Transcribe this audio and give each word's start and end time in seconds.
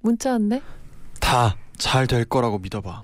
문자 0.00 0.32
왔네. 0.32 0.62
다 1.20 1.56
잘 1.78 2.06
될 2.06 2.24
거라고 2.24 2.58
믿어봐. 2.58 3.02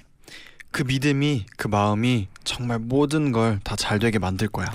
그 0.71 0.83
믿음이 0.83 1.47
그 1.57 1.69
마음이 1.69 2.29
정말 2.45 2.79
모든 2.79 3.33
걸 3.33 3.61
다 3.65 3.77
잘 3.77 3.99
되게 3.99 4.19
만들 4.19 4.49
거야. 4.49 4.67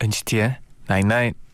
NCT의 0.00 0.58
Night 0.88 1.06
Night. 1.06 1.38
So 1.38 1.47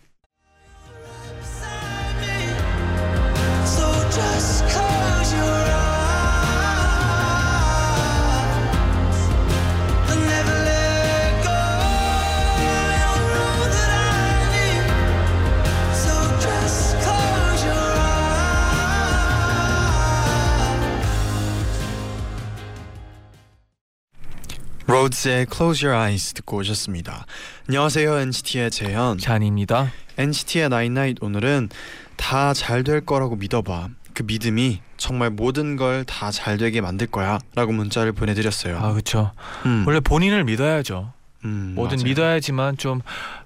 로드의 25.08 25.46
Close 25.52 25.86
Your 25.86 26.02
Eyes 26.02 26.32
듣고 26.32 26.58
오셨습니다. 26.58 27.26
안녕하세요 27.68 28.16
NCT의 28.20 28.70
재현. 28.70 29.18
잔입니다. 29.18 29.92
NCT의 30.16 30.66
Night 30.72 31.16
오늘은 31.20 31.68
다 32.16 32.54
잘 32.54 32.84
될 32.84 33.02
거라고 33.04 33.36
믿어봐. 33.36 33.88
그 34.14 34.22
믿음이 34.22 34.80
정말 34.96 35.28
모든 35.30 35.76
걸 35.76 36.04
다 36.06 36.30
잘 36.30 36.56
되게 36.56 36.80
만들 36.80 37.06
거야라고 37.08 37.72
문자를 37.72 38.12
보내드렸어요. 38.12 38.78
아 38.78 38.92
그렇죠. 38.92 39.32
음, 39.66 39.84
원래 39.86 40.00
본인을 40.00 40.44
믿어야죠. 40.44 41.12
음, 41.44 41.72
뭐든 41.74 41.98
맞아요. 41.98 42.04
믿어야지만 42.04 42.76
좀 42.78 43.02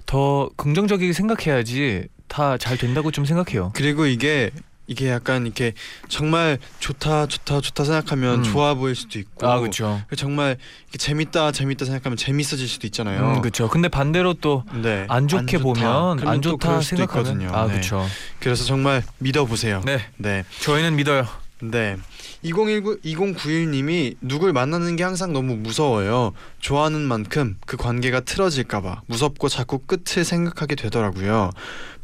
더 0.06 0.48
긍정적이게 0.56 1.12
생각해야지 1.12 2.06
다 2.28 2.56
잘 2.58 2.76
된다고 2.78 3.10
좀 3.10 3.24
생각해요. 3.24 3.72
그리고 3.74 4.06
이게 4.06 4.50
이게 4.88 5.10
약간 5.10 5.44
이렇게 5.44 5.74
정말 6.08 6.58
좋다 6.80 7.26
좋다 7.26 7.60
좋다 7.60 7.84
생각하면 7.84 8.40
음. 8.40 8.42
좋아 8.42 8.74
보일 8.74 8.96
수도 8.96 9.18
있고 9.18 9.46
아 9.46 9.60
그렇죠. 9.60 10.02
정말 10.16 10.56
재밌다 10.96 11.52
재밌다 11.52 11.84
생각하면 11.84 12.16
재밌어질 12.16 12.66
수도 12.66 12.86
있잖아요. 12.86 13.34
음, 13.34 13.40
그렇죠. 13.42 13.68
근데 13.68 13.88
반대로 13.88 14.32
또안 14.34 14.82
네. 14.82 15.06
좋게 15.28 15.58
좋다. 15.58 15.62
보면 15.62 16.26
안또 16.26 16.52
좋다 16.52 16.80
생각하면 16.80 17.26
있거든요. 17.26 17.54
아 17.54 17.66
네. 17.66 17.72
그렇죠. 17.74 18.04
그래서 18.40 18.64
정말 18.64 19.02
믿어보세요. 19.18 19.82
네, 19.84 20.00
네. 20.16 20.44
저희는 20.60 20.96
믿어요. 20.96 21.26
네. 21.60 21.96
2019 22.42 23.00
2091님이 23.04 24.16
누굴 24.20 24.52
만나는 24.52 24.94
게 24.96 25.02
항상 25.02 25.32
너무 25.32 25.56
무서워요. 25.56 26.32
좋아하는 26.60 27.00
만큼 27.00 27.56
그 27.66 27.76
관계가 27.76 28.20
틀어질까 28.20 28.80
봐 28.80 29.02
무섭고 29.06 29.48
자꾸 29.48 29.78
끝을 29.80 30.24
생각하게 30.24 30.76
되더라고요. 30.76 31.50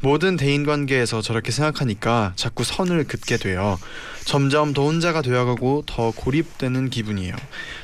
모든 0.01 0.35
대인 0.35 0.65
관계에서 0.65 1.21
저렇게 1.21 1.51
생각하니까 1.51 2.33
자꾸 2.35 2.63
선을 2.65 3.05
긋게 3.05 3.37
돼요. 3.37 3.79
점점 4.25 4.73
더 4.73 4.83
혼자가 4.83 5.21
되어가고 5.21 5.83
더 5.85 6.11
고립되는 6.11 6.89
기분이에요. 6.89 7.35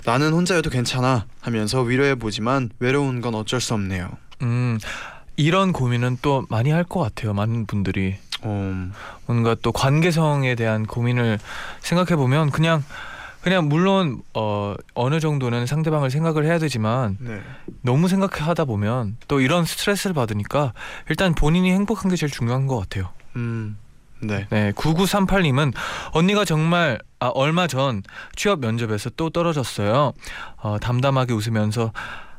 나는 0.06 0.33
혼자여도 0.33 0.69
괜찮아 0.69 1.25
하면서 1.40 1.81
위로해 1.81 2.16
보지만 2.16 2.69
외로운 2.79 3.22
건 3.22 3.34
어쩔 3.35 3.62
수 3.62 3.74
없네요. 3.74 4.09
음 4.41 4.78
이런 5.38 5.72
고민은 5.72 6.18
또 6.22 6.45
많이 6.50 6.69
할 6.72 6.84
것 6.84 7.00
같아요. 7.00 7.34
많은 7.34 7.66
분들이 7.66 8.18
음, 8.46 8.94
뭔가 9.25 9.56
또 9.62 9.72
관계성에 9.72 10.56
대한 10.56 10.85
고민을 10.85 11.40
생각해 11.81 12.16
보면 12.16 12.52
그냥 12.52 12.84
그냥 13.41 13.68
물론 13.68 14.22
어 14.34 14.75
어느 14.94 15.19
정도는 15.19 15.66
상대방을 15.66 16.12
생각을 16.12 16.46
해야 16.46 16.59
되지만 16.59 17.18
네. 17.19 17.41
너무 17.81 18.07
생각하다 18.07 18.66
보면 18.66 19.18
또 19.28 19.41
이런 19.41 19.66
스트레스를 19.66 20.13
받으니까 20.13 20.74
일단 21.09 21.34
본인이 21.34 21.72
행복한 21.72 22.09
게 22.09 22.16
제일 22.16 22.31
중요한 22.31 22.68
것 22.68 22.78
같아요. 22.78 23.09
음, 23.35 23.78
네. 24.22 24.47
네, 24.51 24.72
9938님은 24.74 25.74
언니가 26.12 26.46
정말 26.46 27.00
아, 27.19 27.28
얼마 27.28 27.68
전 27.68 28.03
취업 28.35 28.59
면접에서 28.59 29.09
또 29.12 29.30
떨어졌어요. 29.30 30.13
어, 30.57 30.78
담담하게 30.80 31.34
웃으면서 31.34 31.91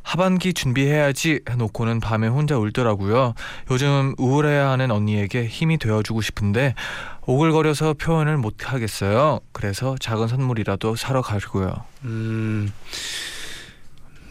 하반기 0.03 0.53
준비해야지 0.53 1.41
해놓고는 1.49 2.01
밤에 2.01 2.29
혼자 2.29 2.59
울더라고요. 2.59 3.35
요즘 3.71 4.15
우울해하는 4.19 4.91
언니에게 4.91 5.47
힘이 5.47 5.79
되어주고 5.79 6.21
싶은데 6.23 6.75
오글거려서 7.27 7.95
표현을 7.95 8.37
못 8.37 8.73
하겠어요. 8.73 9.41
그래서 9.53 9.97
작은 10.01 10.29
선물이라도 10.29 10.97
사러 10.97 11.23
가려고요. 11.23 11.85
음, 12.05 12.73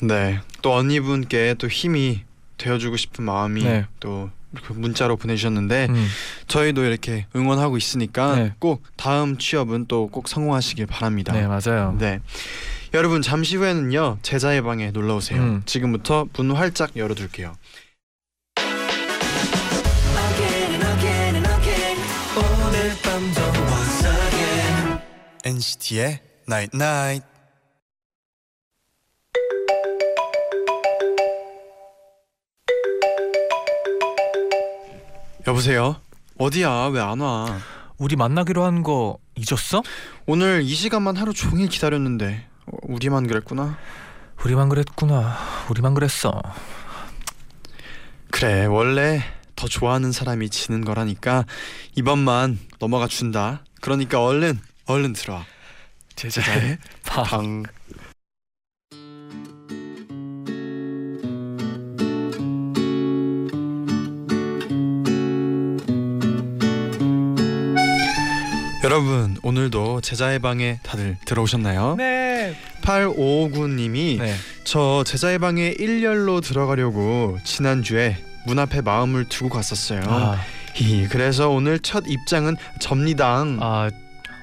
네. 0.02 0.40
또 0.62 0.74
언니분께 0.74 1.56
또 1.58 1.68
힘이 1.68 2.24
되어주고 2.58 2.98
싶은 2.98 3.24
마음이 3.24 3.64
네. 3.64 3.86
또 4.00 4.30
문자로 4.70 5.16
보내주셨는데 5.16 5.88
음, 5.90 6.08
저희도 6.48 6.84
이렇게 6.84 7.26
응원하고 7.36 7.78
있으니까 7.78 8.36
네. 8.36 8.54
꼭 8.60 8.84
다음 8.98 9.38
취업은 9.38 9.86
또 9.88 10.10
꼭 10.12 10.28
성공하시길 10.28 10.88
바랍니다. 10.88 11.32
네 11.32 11.48
맞아요. 11.48 11.96
네. 11.98 12.20
여러분 12.94 13.22
잠시 13.22 13.56
후에는요 13.56 14.18
제자의 14.22 14.62
방에 14.62 14.92
놀러 14.92 15.16
오세요. 15.16 15.42
음. 15.42 15.62
지금부터 15.66 16.28
문 16.34 16.52
활짝 16.52 16.96
열어둘게요. 16.98 17.56
NCT의 25.44 26.20
Night 26.48 26.72
Night. 26.76 27.26
여보세요. 35.48 35.96
어디야? 36.38 36.88
왜 36.88 37.00
안 37.02 37.20
와? 37.20 37.60
우리 37.98 38.16
만나기로 38.16 38.64
한 38.64 38.84
거 38.84 39.18
잊었어? 39.36 39.84
오늘 40.26 40.62
이 40.64 40.74
시간만 40.74 41.18
하루 41.18 41.34
종일 41.34 41.68
기다렸는데 41.70 42.48
어, 42.48 42.51
우리만 42.66 43.28
그랬구나. 43.28 43.78
우리만 44.44 44.70
그랬구나. 44.70 45.38
우리만 45.70 45.94
그랬어. 45.94 46.42
그래 48.32 48.66
원래 48.66 49.22
더 49.56 49.68
좋아하는 49.68 50.12
사람이 50.12 50.50
지는 50.50 50.84
거라니까 50.84 51.46
이번만 51.96 52.60
넘어가 52.80 53.08
준다. 53.08 53.64
그러니까 53.82 54.24
얼른 54.24 54.60
얼른 54.86 55.14
들어와. 55.14 55.46
제자의 56.16 56.78
방. 57.06 57.24
방. 57.24 57.64
여러분 68.92 69.38
오늘도 69.42 70.02
제자의 70.02 70.40
방에 70.40 70.78
다들 70.84 71.16
들어오셨나요? 71.24 71.96
네. 71.98 72.54
8559님이 72.82 74.20
네. 74.20 74.36
저 74.66 75.06
제자의 75.06 75.40
방에 75.40 75.74
일렬로 75.80 76.42
들어가려고 76.42 77.38
지난주에 77.46 78.18
문 78.46 78.60
앞에 78.60 78.82
마음을 78.82 79.30
두고 79.30 79.48
갔었어요. 79.48 80.02
아, 80.08 80.38
히, 80.76 81.08
그래서 81.08 81.48
오늘 81.50 81.80
첫 81.80 82.04
입장은 82.06 82.58
접니다. 82.82 83.46
아, 83.62 83.90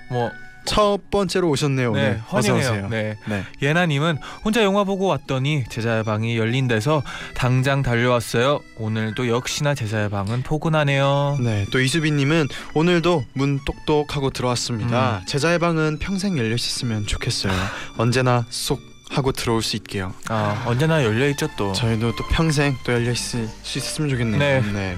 뭐, 0.08 0.30
첫 0.68 1.10
번째로 1.10 1.48
오셨네요. 1.50 1.92
네, 1.92 2.00
오늘. 2.00 2.22
어서 2.30 2.52
환영해요. 2.52 2.70
오세요. 2.70 2.88
네. 2.88 3.16
네. 3.26 3.44
예나님은 3.62 4.18
혼자 4.44 4.62
영화 4.62 4.84
보고 4.84 5.06
왔더니 5.06 5.64
제자의 5.68 6.04
방이 6.04 6.36
열린 6.36 6.68
데서 6.68 7.02
당장 7.34 7.82
달려왔어요. 7.82 8.60
오늘도 8.78 9.28
역시나 9.28 9.74
제자의 9.74 10.10
방은 10.10 10.42
포근하네요. 10.42 11.38
네, 11.40 11.66
또 11.72 11.80
이수빈님은 11.80 12.48
오늘도 12.74 13.24
문 13.32 13.60
똑똑하고 13.64 14.30
들어왔습니다. 14.30 15.18
음. 15.22 15.26
제자의 15.26 15.58
방은 15.58 15.98
평생 15.98 16.38
열려 16.38 16.54
있었으면 16.54 17.06
좋겠어요. 17.06 17.52
언제나 17.96 18.44
쏙 18.50 18.80
하고 19.10 19.32
들어올 19.32 19.62
수 19.62 19.76
있게요. 19.76 20.12
아, 20.28 20.64
언제나 20.66 21.02
열려 21.02 21.28
있죠 21.30 21.48
또. 21.56 21.72
저희도 21.72 22.14
또 22.16 22.24
평생 22.30 22.76
또 22.84 22.92
열려 22.92 23.10
있을 23.12 23.48
수 23.62 23.78
있었으면 23.78 24.10
좋겠네요. 24.10 24.38
네. 24.72 24.96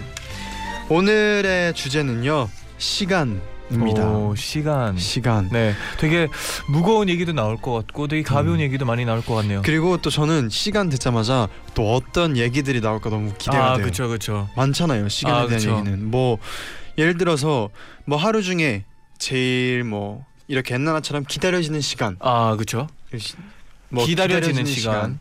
오늘의 0.89 1.75
주제는요 1.75 2.49
시간 2.79 3.41
입니다. 3.71 4.09
오, 4.09 4.35
시간. 4.35 4.97
시간. 4.99 5.49
네, 5.51 5.75
되게 5.99 6.29
무거운 6.69 7.09
얘기도 7.09 7.33
나올 7.33 7.57
것 7.57 7.73
같고 7.73 8.09
되게 8.09 8.23
가벼운 8.23 8.57
음. 8.57 8.61
얘기도 8.61 8.85
많이 8.85 9.05
나올 9.05 9.23
것 9.23 9.35
같네요. 9.35 9.63
그리고 9.65 9.97
또 9.99 10.11
저는 10.11 10.49
시간 10.51 10.89
듣자마자 10.89 11.49
또 11.75 11.95
어떤 11.95 12.37
얘기들이 12.37 12.81
나올까 12.81 13.11
너무 13.11 13.33
기대가 13.39 13.73
아, 13.73 13.75
돼요. 13.77 13.85
그렇죠, 13.85 14.09
그렇죠. 14.09 14.49
많잖아요 14.57 15.09
시간에 15.09 15.37
아, 15.37 15.47
대한 15.47 15.61
그쵸. 15.61 15.79
얘기는 15.79 16.11
뭐 16.11 16.39
예를 16.99 17.17
들어서 17.17 17.71
뭐 18.05 18.19
하루 18.19 18.43
중에 18.43 18.85
제일 19.19 19.85
뭐 19.85 20.25
이렇게 20.49 20.75
옛날처럼 20.75 21.25
기다려지는 21.29 21.81
시간. 21.81 22.17
아 22.21 22.55
그렇죠. 22.57 22.89
뭐 23.89 24.05
기다려지는 24.05 24.65
시간. 24.67 25.21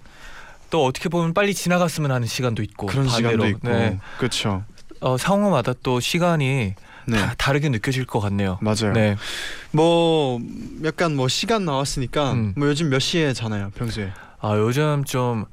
또 0.70 0.86
어떻게 0.86 1.10
보면 1.10 1.34
빨리 1.34 1.54
지나갔으면 1.56 2.12
하는 2.12 2.28
시간도 2.28 2.62
있고 2.62 2.86
그런 2.88 3.08
반대로. 3.08 3.44
시간도 3.44 3.48
있고. 3.48 3.70
네. 3.70 4.00
그렇죠. 4.20 4.64
어, 5.02 5.18
상황마다 5.18 5.74
또 5.82 6.00
시간이 6.00 6.76
네. 7.10 7.18
다 7.18 7.34
다르게 7.38 7.70
느껴질 7.70 8.06
것 8.06 8.20
같네요. 8.20 8.58
맞아요. 8.62 8.94
네. 8.94 9.16
뭐 9.72 10.40
약간 10.84 11.16
뭐 11.16 11.28
시간 11.28 11.66
나왔으니까 11.66 12.34
음. 12.34 12.54
뭐 12.58 12.68
요즘 12.68 12.90
몇 12.90 13.00
시에 13.00 13.34
자나요 13.34 13.72
평소에? 13.76 14.12
아 14.42 14.56
요즘 14.58 15.04
좀 15.06 15.46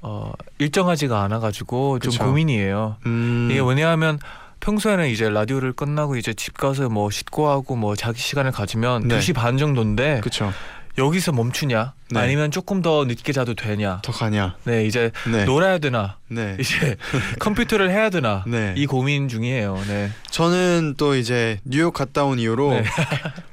어, 0.00 0.32
일정하지가 0.58 1.22
않아가지고 1.22 2.00
좀 2.00 2.10
그쵸. 2.10 2.24
고민이에요. 2.24 2.96
음. 3.06 3.48
이게 3.50 3.60
왜냐하면 3.60 4.18
평소에는 4.60 5.08
이제 5.08 5.28
라디오를 5.28 5.72
끝나고 5.72 6.16
이제 6.16 6.34
집 6.34 6.56
가서 6.56 6.88
뭐 6.88 7.10
씻고 7.10 7.48
하고 7.48 7.76
뭐 7.76 7.96
자기 7.96 8.20
시간을 8.20 8.52
가지면 8.52 9.08
네. 9.08 9.18
2시 9.18 9.34
반 9.34 9.58
정도인데 9.58 10.20
그렇죠. 10.20 10.52
여기서 10.98 11.32
멈추냐 11.32 11.94
네. 12.10 12.20
아니면 12.20 12.50
조금 12.50 12.82
더 12.82 13.04
늦게 13.06 13.32
자도 13.32 13.54
되냐 13.54 14.00
더 14.02 14.12
가냐? 14.12 14.56
네 14.64 14.84
이제 14.84 15.10
네. 15.30 15.44
놀아야 15.46 15.78
되나 15.78 16.18
네. 16.28 16.56
이제 16.60 16.96
컴퓨터를 17.38 17.90
해야 17.90 18.10
되나 18.10 18.44
네. 18.46 18.74
이 18.76 18.84
고민 18.86 19.28
중이에요. 19.28 19.78
네. 19.88 20.10
저는 20.30 20.94
또 20.98 21.14
이제 21.16 21.58
뉴욕 21.64 21.94
갔다 21.94 22.24
온 22.24 22.38
이후로 22.38 22.74
네. 22.74 22.84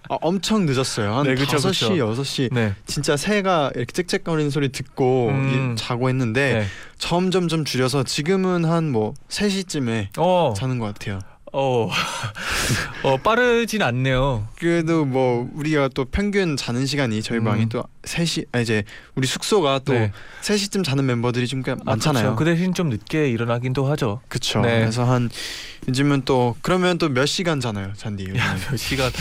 아, 0.09 0.18
엄청 0.21 0.65
늦었어요. 0.65 1.15
한 1.15 1.24
네, 1.27 1.36
그쵸, 1.36 1.57
5시, 1.57 1.89
그쵸. 1.89 1.94
6시. 1.95 2.53
네. 2.53 2.74
진짜 2.86 3.15
새가 3.15 3.71
이렇게 3.75 3.92
짹짹거리는 3.94 4.50
소리 4.50 4.69
듣고 4.69 5.30
음. 5.30 5.74
이- 5.74 5.81
자고 5.81 6.09
했는데 6.09 6.53
네. 6.59 6.65
점점 6.97 7.47
점 7.47 7.63
줄여서 7.63 8.03
지금은 8.03 8.65
한 8.65 8.89
뭐 8.89 9.13
3시쯤에 9.30 10.07
어. 10.18 10.53
자는 10.57 10.80
것 10.80 10.88
같아요. 10.88 11.19
어. 11.54 11.90
어 13.04 13.18
빠르진 13.18 13.81
않네요. 13.81 14.48
그래도 14.57 15.06
뭐 15.06 15.50
우리가 15.54 15.90
또 15.94 16.06
평균 16.06 16.57
자는 16.57 16.86
시간이 16.86 17.22
저희 17.22 17.40
음. 17.40 17.46
방이 17.46 17.69
또 17.69 17.84
3시 18.04 18.46
아 18.51 18.60
이제 18.60 18.84
우리 19.16 19.25
숙소가 19.28 19.80
또 19.86 19.94
네. 19.94 20.12
3시쯤 20.42 20.84
자는 20.84 21.06
멤버들이 21.06 21.48
좀 21.48 21.63
꽤 21.63 21.75
많잖아요. 21.84 22.31
아. 22.31 22.36
그 22.36 22.46
대신 22.46 22.74
좀 22.74 22.90
늦게 22.90 23.30
일어나긴도 23.30 23.86
하죠. 23.92 24.22
그쵸. 24.28 24.62
네. 24.62 24.80
그래서 24.80 25.04
한 25.04 25.30
요즘은 25.88 26.24
또 26.25 26.56
그러면 26.62 26.98
또 26.98 27.10
몇 27.10 27.25
시간 27.25 27.60
자나요, 27.60 27.92
잔디? 27.98 28.25
야, 28.38 28.56
몇 28.69 28.78
시간 28.78 29.12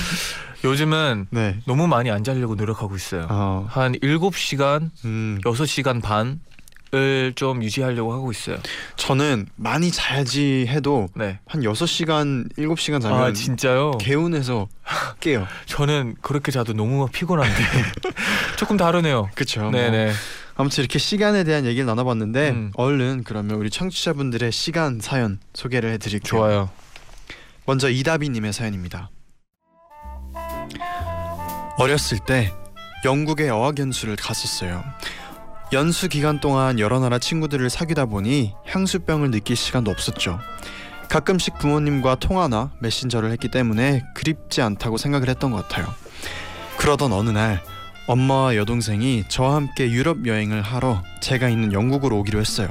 요즘은 0.64 1.28
네. 1.30 1.58
너무 1.66 1.86
많이 1.86 2.10
안 2.10 2.22
자려고 2.24 2.54
노력하고 2.54 2.94
있어요. 2.96 3.26
어. 3.30 3.66
한 3.70 3.92
7시간, 3.94 4.90
음. 5.04 5.38
6시간 5.44 6.02
반 6.02 6.40
을좀 6.94 7.62
유지하려고 7.62 8.12
하고 8.12 8.30
있어요. 8.30 8.58
저는 8.96 9.46
많이 9.56 9.90
자야지 9.90 10.66
해도 10.68 11.08
네. 11.14 11.38
한 11.46 11.62
6시간, 11.62 12.50
7시간 12.56 13.00
자면 13.00 13.22
아, 13.22 13.32
진짜요? 13.32 13.92
개운해서 13.98 14.68
깨요. 15.20 15.46
저는 15.66 16.16
그렇게 16.22 16.50
자도 16.50 16.72
너무 16.72 17.08
피곤한데. 17.12 17.62
조금 18.56 18.76
다르네요. 18.76 19.28
그렇죠. 19.34 19.70
네, 19.70 19.90
네. 19.90 20.12
아무튼 20.56 20.82
이렇게 20.82 20.98
시간에 20.98 21.44
대한 21.44 21.66
얘기를 21.66 21.86
나눠 21.86 22.04
봤는데 22.04 22.50
음. 22.50 22.72
얼른 22.74 23.22
그러면 23.24 23.56
우리 23.58 23.70
청취자분들의 23.70 24.50
시간 24.50 24.98
사연 25.00 25.38
소개를 25.54 25.90
해 25.90 25.98
드릴게요. 25.98 26.28
좋아요. 26.28 26.70
먼저 27.64 27.90
이다비 27.90 28.30
님의 28.30 28.52
사연입니다. 28.52 29.10
어렸을 31.76 32.18
때 32.18 32.52
영국에 33.04 33.48
어학연수를 33.48 34.16
갔었어요. 34.16 34.82
연수 35.72 36.08
기간 36.08 36.40
동안 36.40 36.78
여러 36.78 36.98
나라 36.98 37.18
친구들을 37.18 37.68
사귀다 37.68 38.06
보니 38.06 38.54
향수병을 38.66 39.30
느낄 39.30 39.56
시간도 39.56 39.90
없었죠. 39.90 40.38
가끔씩 41.08 41.58
부모님과 41.58 42.16
통화나 42.16 42.70
메신저를 42.80 43.30
했기 43.32 43.50
때문에 43.50 44.02
그립지 44.14 44.62
않다고 44.62 44.96
생각을 44.96 45.28
했던 45.28 45.50
것 45.50 45.66
같아요. 45.68 45.86
그러던 46.78 47.12
어느 47.12 47.30
날 47.30 47.62
엄마와 48.06 48.56
여동생이 48.56 49.24
저와 49.28 49.56
함께 49.56 49.90
유럽 49.90 50.26
여행을 50.26 50.62
하러 50.62 51.02
제가 51.20 51.48
있는 51.48 51.72
영국으로 51.72 52.18
오기로 52.18 52.40
했어요. 52.40 52.68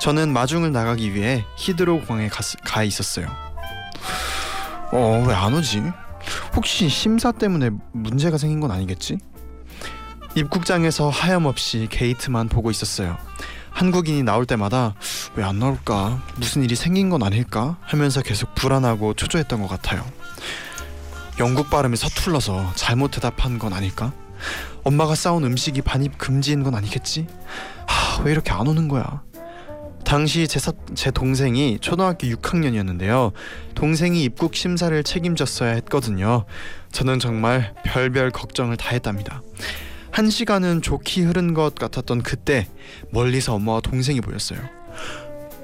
저는 0.00 0.32
마중을 0.32 0.72
나가기 0.72 1.14
위해 1.14 1.44
히드로 1.56 2.02
공항에 2.02 2.28
가, 2.28 2.40
가 2.64 2.82
있었어요. 2.84 3.26
어, 4.92 5.24
왜 5.26 5.34
안 5.34 5.54
오지? 5.54 5.82
혹시 6.54 6.88
심사 6.88 7.32
때문에 7.32 7.70
문제가 7.92 8.38
생긴 8.38 8.60
건 8.60 8.70
아니겠지? 8.70 9.18
입국장에서 10.34 11.08
하염없이 11.10 11.88
게이트만 11.90 12.48
보고 12.48 12.70
있었어요. 12.70 13.16
한국인이 13.70 14.22
나올 14.22 14.44
때마다 14.46 14.94
왜 15.34 15.44
안 15.44 15.58
나올까? 15.58 16.22
무슨 16.36 16.62
일이 16.62 16.74
생긴 16.76 17.08
건 17.10 17.22
아닐까? 17.22 17.76
하면서 17.80 18.20
계속 18.22 18.54
불안하고 18.54 19.14
초조했던 19.14 19.60
것 19.62 19.68
같아요. 19.68 20.04
영국 21.38 21.70
발음이 21.70 21.96
서툴러서 21.96 22.72
잘못 22.74 23.12
대답한 23.12 23.58
건 23.58 23.72
아닐까? 23.72 24.12
엄마가 24.84 25.14
싸운 25.14 25.44
음식이 25.44 25.82
반입 25.82 26.18
금지인 26.18 26.62
건 26.62 26.74
아니겠지? 26.74 27.26
하, 27.86 28.22
왜 28.22 28.32
이렇게 28.32 28.50
안 28.52 28.66
오는 28.66 28.88
거야? 28.88 29.22
당시 30.04 30.46
제, 30.48 30.58
사, 30.58 30.72
제 30.94 31.10
동생이 31.10 31.78
초등학교 31.80 32.26
6학년이었는데요. 32.26 33.32
동생이 33.74 34.22
입국 34.24 34.54
심사를 34.54 35.02
책임졌어야 35.02 35.72
했거든요. 35.74 36.44
저는 36.90 37.18
정말 37.18 37.72
별별 37.84 38.30
걱정을 38.32 38.76
다 38.76 38.90
했답니다. 38.90 39.40
한 40.12 40.30
시간은 40.30 40.82
좋게 40.82 41.22
흐른 41.22 41.54
것 41.54 41.74
같았던 41.74 42.22
그때 42.22 42.68
멀리서 43.10 43.54
엄마와 43.54 43.80
동생이 43.80 44.20
보였어요. 44.20 44.60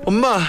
엄마, 0.06 0.40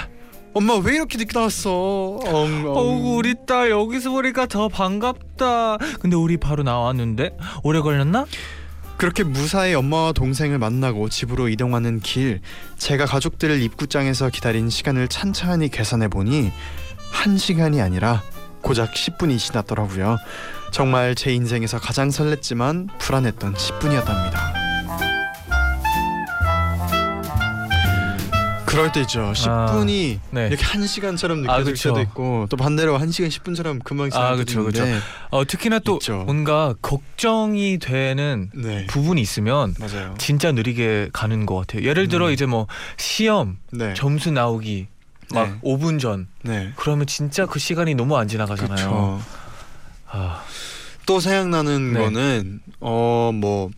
엄마 0.54 0.76
왜 0.78 0.96
이렇게 0.96 1.18
늦게 1.18 1.38
나왔어? 1.38 1.70
엉, 1.70 2.22
엉. 2.26 2.66
어우 2.66 3.16
우리 3.18 3.36
딸 3.46 3.70
여기서 3.70 4.12
보니까 4.12 4.46
더 4.46 4.70
반갑다. 4.70 5.78
근데 6.00 6.16
우리 6.16 6.38
바로 6.38 6.64
나왔는데 6.64 7.38
오래 7.64 7.82
걸렸나? 7.82 8.26
그렇게 8.98 9.24
무사히 9.24 9.74
엄마와 9.74 10.12
동생을 10.14 10.60
만나고 10.60 11.08
집으로 11.08 11.48
이동하는 11.48 12.00
길, 12.02 12.42
제가 12.78 13.06
가족들을 13.06 13.62
입구장에서 13.62 14.30
기다린 14.30 14.70
시간을 14.70 15.08
찬찬히 15.08 15.70
계산해 15.70 16.10
보니 16.10 16.52
한 17.12 17.38
시간이 17.38 17.82
아니라 17.82 18.22
고작 18.62 18.94
10분이 18.94 19.38
지났더라고요. 19.40 20.18
정말 20.72 21.16
제 21.16 21.34
인생에서 21.34 21.80
가장 21.80 22.10
설렜지만 22.10 22.90
불안했던 23.00 23.54
10분이었답니다. 23.54 24.60
그럴 28.66 28.92
때 28.92 29.02
있죠. 29.02 29.32
10분이 29.36 30.20
네. 30.30 30.48
이렇게 30.48 30.64
한 30.64 30.86
시간처럼 30.86 31.40
아, 31.50 31.58
느껴질 31.58 31.74
그쵸. 31.74 31.90
때도 31.90 32.02
있고 32.02 32.46
또 32.52 32.56
반대로 32.56 32.98
한 32.98 33.12
시간 33.12 33.30
10분처럼 33.32 33.84
금방 33.84 34.12
아, 34.14 34.36
그쵸, 34.36 34.64
때도 34.64 34.80
있는데 34.80 35.00
어, 35.32 35.44
특히나 35.44 35.80
또 35.80 35.96
있죠. 35.96 36.24
뭔가 36.26 36.76
걱정이 36.84 37.80
되는 37.80 38.52
네 38.54 38.86
부분이 38.86 39.20
있으면 39.22 39.74
맞아요. 39.80 40.14
진짜 40.20 40.52
느리게 40.52 41.10
가는 41.12 41.48
것 41.48 41.56
같아요. 41.56 41.84
예를 41.84 42.10
들어 42.10 42.28
음. 42.28 42.32
이제 42.32 42.46
뭐 42.46 42.68
시험 42.98 43.58
네. 43.72 43.96
점수 43.96 44.30
나오기 44.30 44.88
막 45.34 45.50
네. 45.50 45.60
5분 45.62 46.00
전 46.00 46.28
네. 46.44 46.72
그러면 46.76 47.08
진짜 47.08 47.48
그 47.48 47.58
시간이 47.58 47.96
너무 47.96 48.18
안 48.18 48.28
지나가잖아요. 48.28 48.76
그렇죠. 48.76 49.22
아, 50.12 50.44
또 51.10 51.20
생각나는 51.20 51.94
네. 51.94 52.00
거는 52.00 52.60
어 52.80 53.32
뭐 53.34 53.70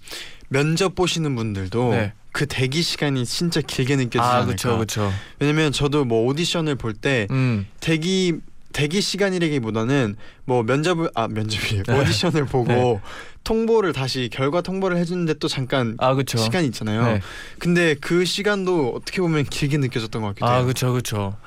면접 0.50 0.96
보시는 0.96 1.34
분들도 1.36 1.92
네. 1.92 2.14
그 2.34 2.46
대기 2.46 2.82
시간이 2.82 3.26
진짜 3.26 3.62
길게 3.62 3.96
느껴지지 3.96 4.20
아 4.20 4.38
않을까. 4.40 4.46
그렇죠, 4.48 4.76
그렇죠. 4.76 5.14
왜냐면 5.40 5.72
저도 5.72 6.04
뭐 6.06 6.26
오디션을 6.26 6.76
볼때 6.76 7.28
음, 7.32 7.66
대기 7.80 8.40
대기 8.74 9.02
시간이라기보다는 9.02 10.16
뭐 10.46 10.64
면접을 10.64 11.10
아 11.16 11.28
면접이 11.28 11.84
네. 11.84 12.00
오디션을 12.00 12.46
보고 12.52 13.02
통보를 13.44 13.92
다시 13.94 14.30
결과 14.32 14.62
통보를 14.62 14.98
해주는데 14.98 15.36
또 15.36 15.48
잠깐 15.48 15.96
아 16.00 16.14
그렇죠. 16.14 16.38
시간이 16.38 16.68
있잖아요. 16.68 17.04
네. 17.06 17.22
근데 17.60 17.96
그 17.96 18.26
시간도 18.26 18.94
어떻게 18.96 19.22
보면 19.22 19.44
길게 19.46 19.78
느껴졌던 19.78 20.22
것 20.22 20.28
같기도 20.30 20.48
아 20.48 20.56
해요. 20.56 20.64
그렇죠, 20.64 20.92
그렇죠. 20.92 21.38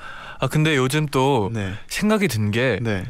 아 0.41 0.47
근데 0.49 0.77
요즘 0.77 1.07
또 1.07 1.51
네. 1.53 1.73
생각이 1.89 2.29
든게 2.29 2.79
네. 2.83 3.05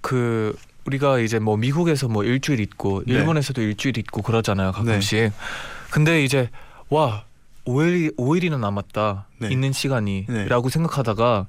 그 0.00 0.56
우리가 0.86 1.18
이제 1.18 1.38
뭐 1.38 1.56
미국에서 1.56 2.08
뭐 2.08 2.24
일주일 2.24 2.60
있고 2.60 3.02
네. 3.06 3.14
일본에서도 3.14 3.60
일주일 3.60 3.98
있고 3.98 4.22
그러잖아요 4.22 4.72
가끔씩. 4.72 5.32
근데 5.90 6.24
이제 6.24 6.50
와 6.88 7.24
5일 7.66 8.16
5일이나 8.16 8.58
남았다 8.58 9.26
네. 9.38 9.48
있는 9.50 9.72
시간이라고 9.72 10.68
네. 10.68 10.72
생각하다가 10.72 11.46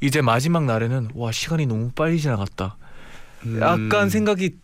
이제 0.00 0.20
마지막 0.20 0.64
날에는 0.64 1.10
와 1.14 1.32
시간이 1.32 1.66
너무 1.66 1.90
빨리 1.94 2.20
지나갔다. 2.20 2.76
음. 3.46 3.60
약간 3.60 4.10
생각이 4.10 4.56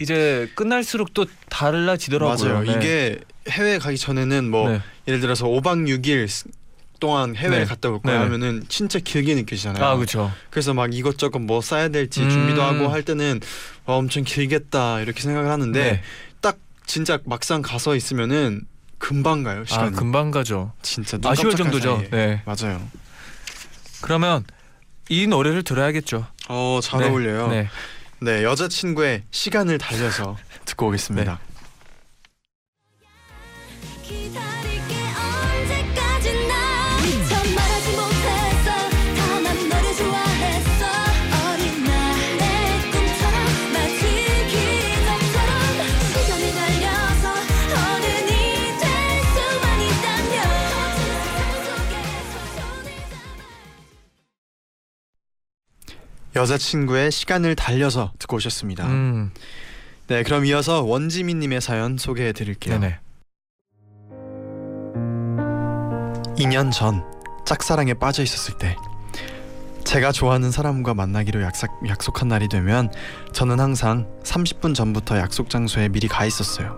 이제 0.00 0.50
끝날수록 0.54 1.14
또 1.14 1.26
달라지더라고요. 1.48 2.52
맞아요. 2.52 2.64
네. 2.64 2.72
이게 2.72 3.20
해외 3.48 3.78
가기 3.78 3.96
전에는 3.98 4.50
뭐 4.50 4.68
네. 4.68 4.80
예를 5.08 5.20
들어서 5.20 5.46
5박 5.46 5.86
6일 5.88 6.28
동안 7.02 7.34
해외를 7.34 7.64
네. 7.64 7.64
갔다 7.64 7.88
올 7.90 8.00
거야 8.00 8.18
네. 8.18 8.22
하면은 8.22 8.62
진짜 8.68 9.00
길게 9.00 9.34
느껴지잖아요. 9.34 9.84
아 9.84 9.96
그렇죠. 9.96 10.30
그래서 10.50 10.72
막 10.72 10.94
이것저것 10.94 11.40
뭐 11.40 11.60
싸야 11.60 11.88
될지 11.88 12.22
음. 12.22 12.30
준비도 12.30 12.62
하고 12.62 12.86
할 12.86 13.02
때는 13.02 13.40
어, 13.86 13.96
엄청 13.96 14.22
길겠다 14.22 15.00
이렇게 15.00 15.20
생각을 15.20 15.50
하는데 15.50 15.82
네. 15.82 16.02
딱 16.40 16.58
진짜 16.86 17.18
막상 17.24 17.60
가서 17.60 17.96
있으면은 17.96 18.60
금방 18.98 19.42
가요 19.42 19.62
아 19.62 19.64
시간이. 19.64 19.96
금방 19.96 20.30
가죠. 20.30 20.74
진짜 20.82 21.18
눈 21.18 21.32
아쉬울 21.32 21.56
정도죠. 21.56 21.96
사이에. 21.96 22.08
네. 22.10 22.42
맞아요. 22.46 22.80
그러면 24.00 24.44
이 25.08 25.26
노래를 25.26 25.64
들어야겠죠. 25.64 26.24
어잘 26.48 27.00
네. 27.00 27.08
어울려요. 27.08 27.48
네. 27.48 27.68
네. 28.20 28.44
여자친구의 28.44 29.24
시간을 29.32 29.78
달려서 29.78 30.36
듣고 30.66 30.86
오겠습니다. 30.86 31.40
여자친구의 56.34 57.10
시간을 57.12 57.54
달려서 57.54 58.12
듣고 58.18 58.36
오셨습니다. 58.36 58.86
음, 58.86 59.32
네, 60.06 60.22
그럼 60.22 60.44
이어서 60.46 60.82
원지민 60.82 61.38
님의 61.38 61.60
사연 61.60 61.98
소개해 61.98 62.32
드릴게요. 62.32 62.78
네네. 62.78 62.98
2년 66.36 66.72
전 66.72 67.04
짝사랑에 67.44 67.94
빠져 67.94 68.22
있었을 68.22 68.56
때 68.58 68.76
제가 69.84 70.12
좋아하는 70.12 70.50
사람과 70.50 70.94
만나기로 70.94 71.42
약속, 71.42 71.70
약속한 71.86 72.28
날이 72.28 72.48
되면 72.48 72.90
저는 73.32 73.60
항상 73.60 74.08
30분 74.24 74.74
전부터 74.74 75.18
약속 75.18 75.50
장소에 75.50 75.88
미리 75.88 76.08
가 76.08 76.24
있었어요. 76.24 76.76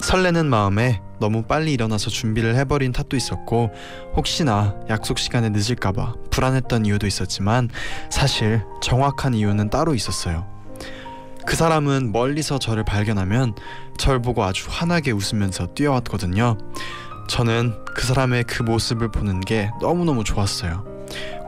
설레는 0.00 0.46
마음에 0.46 1.00
너무 1.22 1.44
빨리 1.44 1.72
일어나서 1.72 2.10
준비를 2.10 2.56
해버린 2.56 2.92
탓도 2.92 3.16
있었고 3.16 3.70
혹시나 4.16 4.74
약속 4.90 5.18
시간에 5.18 5.48
늦을까봐 5.50 6.14
불안했던 6.30 6.84
이유도 6.84 7.06
있었지만 7.06 7.70
사실 8.10 8.62
정확한 8.82 9.34
이유는 9.34 9.70
따로 9.70 9.94
있었어요. 9.94 10.46
그 11.46 11.56
사람은 11.56 12.12
멀리서 12.12 12.58
저를 12.58 12.84
발견하면 12.84 13.54
절 13.96 14.20
보고 14.20 14.42
아주 14.44 14.66
환하게 14.68 15.12
웃으면서 15.12 15.68
뛰어왔거든요. 15.74 16.58
저는 17.28 17.74
그 17.94 18.04
사람의 18.04 18.44
그 18.44 18.62
모습을 18.62 19.10
보는 19.10 19.40
게 19.40 19.70
너무너무 19.80 20.24
좋았어요. 20.24 20.84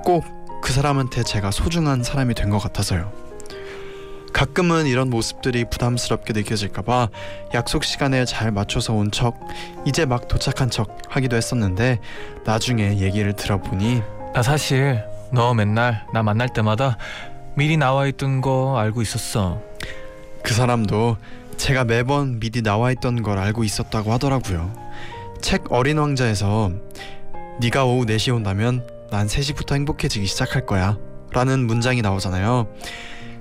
꼭 0.04 0.25
그 0.64 0.73
사람한테 0.73 1.25
제가 1.25 1.50
소중한 1.50 2.02
사람이 2.02 2.33
된 2.33 2.49
것 2.49 2.59
같아서요. 2.59 3.12
가끔은 4.35 4.87
이런 4.87 5.11
모습들이 5.11 5.64
부담스럽게 5.64 6.33
느껴질까봐 6.33 7.09
약속 7.55 7.85
시간에 7.85 8.25
잘 8.25 8.50
맞춰서 8.50 8.93
온 8.93 9.12
척, 9.12 9.38
이제 9.87 10.05
막 10.05 10.26
도착한 10.26 10.71
척 10.71 10.99
하기도 11.09 11.37
했었는데 11.37 12.00
나중에 12.45 12.99
얘기를 12.99 13.33
들어보니 13.33 14.03
나 14.35 14.43
사실 14.43 15.05
너 15.31 15.55
맨날 15.55 16.05
나 16.12 16.25
만날 16.25 16.49
때마다 16.49 16.99
미리 17.55 17.76
나와 17.76 18.09
있던 18.09 18.41
거 18.41 18.76
알고 18.76 19.03
있었어. 19.03 19.62
그 20.43 20.53
사람도 20.53 21.17
제가 21.57 21.85
매번 21.85 22.41
미리 22.41 22.61
나와 22.61 22.91
있던 22.91 23.23
걸 23.23 23.38
알고 23.38 23.62
있었다고 23.62 24.12
하더라고요. 24.12 24.73
책 25.41 25.71
어린 25.71 25.99
왕자에서 25.99 26.73
네가 27.61 27.85
오후 27.85 28.05
4시에 28.05 28.35
온다면 28.35 28.85
난 29.12 29.29
3시부터 29.29 29.75
행복해지기 29.75 30.26
시작할 30.26 30.67
거야 30.67 30.99
라는 31.31 31.69
문장이 31.69 32.03
나오잖아요. 32.03 32.67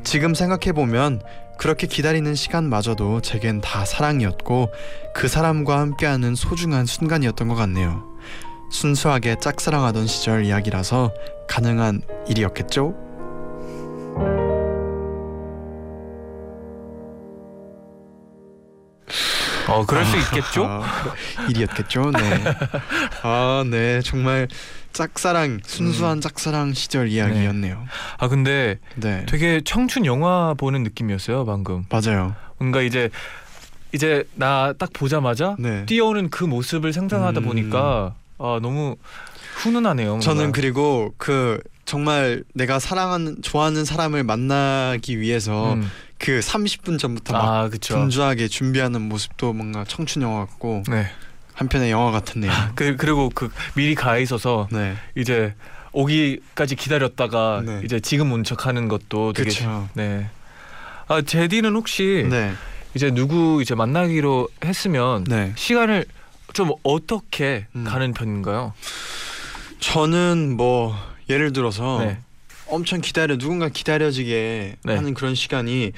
지금 0.03 0.33
생각해 0.35 0.73
보면 0.73 1.21
그렇게 1.57 1.87
기다리는 1.87 2.35
시간마저도 2.35 3.21
제겐 3.21 3.61
다 3.61 3.85
사랑이었고 3.85 4.71
그 5.13 5.27
사람과 5.27 5.79
함께하는 5.79 6.35
소중한 6.35 6.85
순간이었던 6.85 7.47
것 7.47 7.55
같네요. 7.55 8.03
순수하게 8.71 9.37
짝사랑하던 9.39 10.07
시절 10.07 10.45
이야기라서 10.45 11.13
가능한 11.47 12.01
일이었겠죠? 12.27 12.95
어, 19.67 19.85
그럴 19.85 20.05
수 20.05 20.17
있겠죠? 20.17 20.65
아, 20.65 20.83
일이었겠죠. 21.49 22.11
네. 22.11 22.43
아, 23.23 23.63
네. 23.65 24.01
정말 24.01 24.47
짝사랑 24.93 25.59
순수한 25.63 26.21
짝사랑 26.21 26.73
시절 26.73 27.09
이야기였네요. 27.09 27.85
아 28.17 28.27
근데 28.27 28.79
네. 28.95 29.25
되게 29.27 29.61
청춘 29.63 30.05
영화 30.05 30.53
보는 30.53 30.83
느낌이었어요 30.83 31.45
방금. 31.45 31.85
맞아요. 31.89 32.35
뭔가 32.59 32.81
이제 32.81 33.09
이제 33.91 34.23
나 34.35 34.73
딱 34.77 34.91
보자마자 34.93 35.55
네. 35.59 35.85
뛰어오는 35.85 36.29
그 36.29 36.43
모습을 36.43 36.93
상상하다 36.93 37.41
음. 37.41 37.45
보니까 37.45 38.15
아 38.37 38.59
너무 38.61 38.95
훈훈하네요. 39.55 40.07
뭔가. 40.09 40.23
저는 40.23 40.51
그리고 40.51 41.13
그 41.17 41.59
정말 41.85 42.43
내가 42.53 42.79
사랑하는 42.79 43.41
좋아하는 43.41 43.85
사람을 43.85 44.23
만나기 44.23 45.19
위해서 45.19 45.73
음. 45.73 45.89
그 46.17 46.39
30분 46.39 46.97
전부터 46.97 47.33
막 47.33 47.43
아. 47.43 47.69
분주하게 47.69 48.47
준비하는 48.47 49.01
모습도 49.01 49.53
뭔가 49.53 49.83
청춘 49.83 50.21
영화 50.21 50.45
같고 50.45 50.83
네. 50.87 51.07
한편의 51.53 51.91
영화 51.91 52.11
같았네요. 52.11 52.51
그 52.75 52.95
그리고 52.97 53.29
그 53.33 53.49
미리 53.75 53.95
가 53.95 54.17
있어서 54.17 54.67
네. 54.71 54.95
이제 55.15 55.53
오기까지 55.91 56.75
기다렸다가 56.75 57.61
네. 57.65 57.81
이제 57.83 57.99
지금 57.99 58.31
온 58.31 58.43
척하는 58.43 58.87
것도 58.87 59.33
되게 59.33 59.49
그렇죠. 59.49 59.89
네. 59.93 60.29
아 61.07 61.21
제디는 61.21 61.75
혹시 61.75 62.27
네. 62.29 62.53
이제 62.95 63.11
누구 63.11 63.59
이제 63.61 63.75
만나기로 63.75 64.49
했으면 64.65 65.23
네. 65.25 65.53
시간을 65.55 66.05
좀 66.53 66.71
어떻게 66.83 67.67
음. 67.75 67.83
가는 67.83 68.13
편인가요? 68.13 68.73
저는 69.79 70.55
뭐 70.55 70.95
예를 71.29 71.53
들어서 71.53 71.99
네. 71.99 72.19
엄청 72.67 73.01
기다려 73.01 73.37
누군가 73.37 73.69
기다려지게 73.69 74.75
네. 74.83 74.95
하는 74.95 75.13
그런 75.13 75.35
시간이 75.35 75.91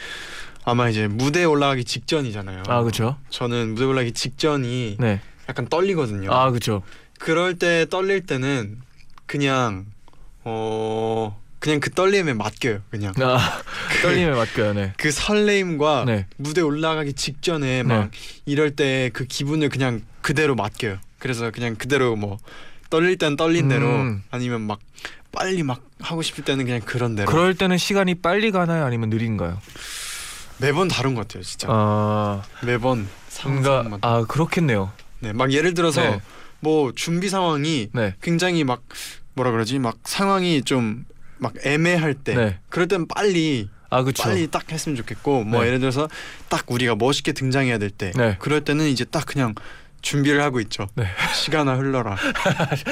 아마 0.64 0.90
이제 0.90 1.08
무대에 1.08 1.44
올라가기 1.44 1.86
직전이잖아요. 1.86 2.64
아 2.68 2.82
그렇죠. 2.82 3.18
저는 3.30 3.76
무대 3.76 3.84
에 3.84 3.88
올라가기 3.88 4.14
직전이 4.14 4.98
네. 5.00 5.22
약간 5.50 5.68
떨리거든요. 5.68 6.32
아 6.32 6.50
그렇죠. 6.50 6.82
그럴 7.20 7.58
때 7.58 7.86
떨릴 7.90 8.26
때는 8.26 8.80
그냥 9.26 9.86
어 10.44 11.40
그냥 11.60 11.80
그 11.80 11.90
떨림에 11.90 12.34
맡겨요. 12.34 12.82
그냥 12.92 13.14
아 13.22 13.62
떨림에 14.04 14.32
맡겨요. 14.32 14.74
네. 14.74 14.94
그 14.98 15.12
설레임과 15.12 16.04
네. 16.06 16.28
무대 16.38 16.62
에 16.62 16.64
올라가기 16.64 17.14
직전에 17.14 17.84
막 17.84 18.12
이럴 18.46 18.76
때 18.76 19.10
그 19.14 19.26
기분을 19.26 19.70
그냥 19.70 20.02
그대로 20.22 20.56
맡겨요. 20.56 20.98
그래서 21.20 21.50
그냥 21.52 21.76
그대로 21.76 22.16
뭐 22.16 22.38
떨릴 22.90 23.18
땐 23.18 23.36
떨린 23.36 23.68
대로 23.68 23.88
음. 23.88 24.24
아니면 24.30 24.62
막 24.62 24.80
빨리 25.32 25.64
막 25.64 25.82
하고 26.00 26.22
싶을 26.22 26.44
때는 26.44 26.66
그냥 26.66 26.82
그런 26.82 27.16
대로 27.16 27.30
그럴 27.30 27.56
때는 27.56 27.78
시간이 27.78 28.16
빨리 28.16 28.52
가나요, 28.52 28.86
아니면 28.86 29.10
느린가요? 29.10 29.60
매번 30.60 30.88
다른 30.88 31.14
것 31.16 31.22
같아요, 31.28 31.44
진짜. 31.44 31.68
아 31.70 32.44
매번 32.64 33.08
상상만. 33.30 34.00
아 34.02 34.24
그렇겠네요. 34.28 34.92
네, 35.20 35.34
막 35.34 35.52
예를 35.52 35.74
들어서 35.74 36.02
네. 36.02 36.22
뭐 36.60 36.92
준비 36.96 37.30
상황이 37.30 37.90
네. 37.94 38.16
굉장히 38.22 38.64
막 38.64 38.84
뭐라 39.34 39.52
그러지? 39.52 39.80
막 39.80 39.98
상황이 40.04 40.62
좀 40.62 41.06
막 41.38 41.54
애매할 41.66 42.14
때 42.14 42.36
네. 42.36 42.60
그럴 42.70 42.88
땐 42.88 43.08
빨리 43.08 43.70
아 43.90 44.02
그렇죠. 44.04 44.24
빨리 44.24 44.48
딱 44.48 44.72
했으면 44.72 44.96
좋겠고 44.96 45.44
뭐 45.44 45.62
네. 45.62 45.68
예를 45.68 45.80
들어서 45.80 46.10
딱 46.50 46.70
우리가 46.70 46.96
멋있게 46.96 47.34
등장해야 47.34 47.78
될때 47.78 48.12
네. 48.16 48.36
그럴 48.40 48.62
때는 48.62 48.88
이제 48.88 49.06
딱 49.06 49.26
그냥 49.26 49.54
준비를 50.06 50.42
하고 50.42 50.60
있죠. 50.62 50.88
네. 50.94 51.08
시간아 51.34 51.74
흘러라 51.76 52.16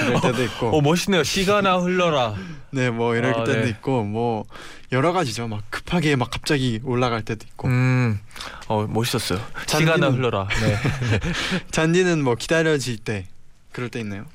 이럴 0.07 0.19
때도 0.21 0.43
있고 0.45 0.75
어 0.75 0.81
멋있네요. 0.81 1.23
시간아 1.23 1.77
흘러라. 1.77 2.35
네 2.71 2.89
뭐 2.89 3.15
이럴 3.15 3.35
아, 3.35 3.43
때도 3.43 3.61
네. 3.61 3.69
있고 3.69 4.03
뭐 4.03 4.45
여러 4.91 5.13
가지죠. 5.13 5.47
막 5.47 5.61
급하게 5.69 6.15
막 6.15 6.31
갑자기 6.31 6.79
올라갈 6.83 7.21
때도 7.23 7.45
있고 7.47 7.67
음, 7.67 8.19
어 8.67 8.87
멋있었어요. 8.89 9.39
시간아 9.67 10.09
잔디는- 10.09 10.15
흘러라. 10.17 10.47
네. 10.49 10.79
잔디는 11.71 12.23
뭐 12.23 12.33
기다려질 12.35 12.97
때 12.97 13.27
그럴 13.71 13.89
때 13.89 13.99
있나요? 13.99 14.25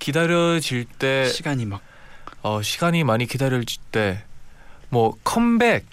기다려질 0.00 0.84
때, 0.98 1.28
시간이 1.28 1.64
막 1.66 1.80
어 2.42 2.60
시간이 2.60 3.04
많이 3.04 3.24
기다려질 3.26 3.80
때, 3.90 4.22
뭐 4.90 5.16
컴백 5.24 5.86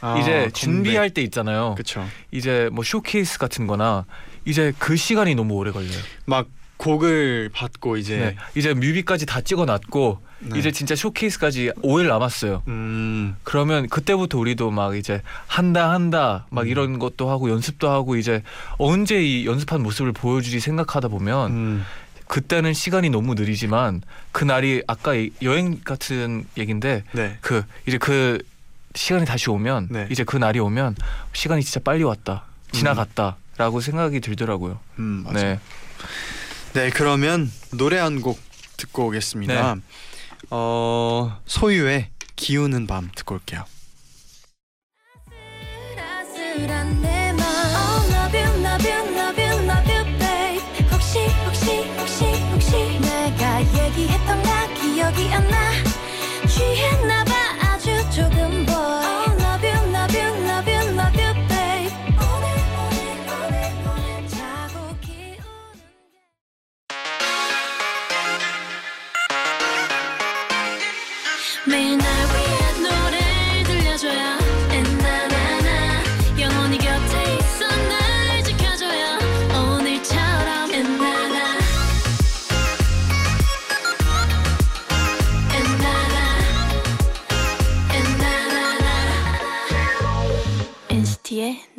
아, 0.00 0.18
이제 0.18 0.50
준비할 0.52 1.10
때 1.10 1.22
있잖아요. 1.22 1.74
그렇죠. 1.74 2.06
이제 2.30 2.68
뭐 2.72 2.84
쇼케이스 2.84 3.38
같은-거나 3.38 4.04
이제 4.44 4.72
그 4.78 4.96
시간이 4.96 5.34
너무 5.34 5.54
오래 5.54 5.70
걸려요. 5.70 5.98
막 6.24 6.48
곡을 6.76 7.50
받고 7.52 7.96
이제 7.96 8.16
네. 8.16 8.36
이제 8.54 8.74
뮤비까지 8.74 9.26
다 9.26 9.40
찍어놨고 9.40 10.20
네. 10.40 10.58
이제 10.58 10.70
진짜 10.70 10.94
쇼케이스까지 10.94 11.72
5일 11.82 12.08
남았어요. 12.08 12.62
음 12.68 13.36
그러면 13.44 13.88
그때부터 13.88 14.38
우리도 14.38 14.70
막 14.70 14.96
이제 14.96 15.22
한다 15.46 15.92
한다 15.92 16.46
막 16.50 16.62
음. 16.62 16.68
이런 16.68 16.98
것도 16.98 17.30
하고 17.30 17.50
연습도 17.50 17.88
하고 17.88 18.16
이제 18.16 18.42
언제 18.78 19.22
이 19.22 19.46
연습한 19.46 19.82
모습을 19.82 20.12
보여주지 20.12 20.60
생각하다 20.60 21.08
보면 21.08 21.50
음. 21.50 21.84
그때는 22.26 22.74
시간이 22.74 23.08
너무 23.08 23.34
느리지만 23.34 24.02
그 24.32 24.44
날이 24.44 24.82
아까 24.86 25.14
이 25.14 25.30
여행 25.42 25.80
같은 25.84 26.44
얘긴데 26.58 27.04
네. 27.12 27.38
그 27.40 27.62
이제 27.86 27.98
그 27.98 28.38
시간이 28.96 29.24
다시 29.26 29.50
오면 29.50 29.88
네. 29.90 30.08
이제 30.10 30.24
그 30.24 30.36
날이 30.36 30.58
오면 30.58 30.96
시간이 31.32 31.62
진짜 31.62 31.78
빨리 31.80 32.02
왔다 32.02 32.44
지나갔다라고 32.72 33.80
생각이 33.80 34.20
들더라고요. 34.20 34.80
음 34.98 35.22
맞아. 35.24 35.40
네. 35.42 35.60
네 36.72 36.90
그러면 36.90 37.50
노래 37.74 37.98
한 37.98 38.20
곡 38.20 38.40
듣고 38.76 39.06
오겠습니다. 39.06 39.76
어 40.50 41.38
소유의 41.46 42.08
기우는 42.36 42.86
밤 42.86 43.10
듣고 43.14 43.36
올게요. 43.36 43.64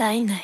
night 0.08 0.25
night 0.25 0.42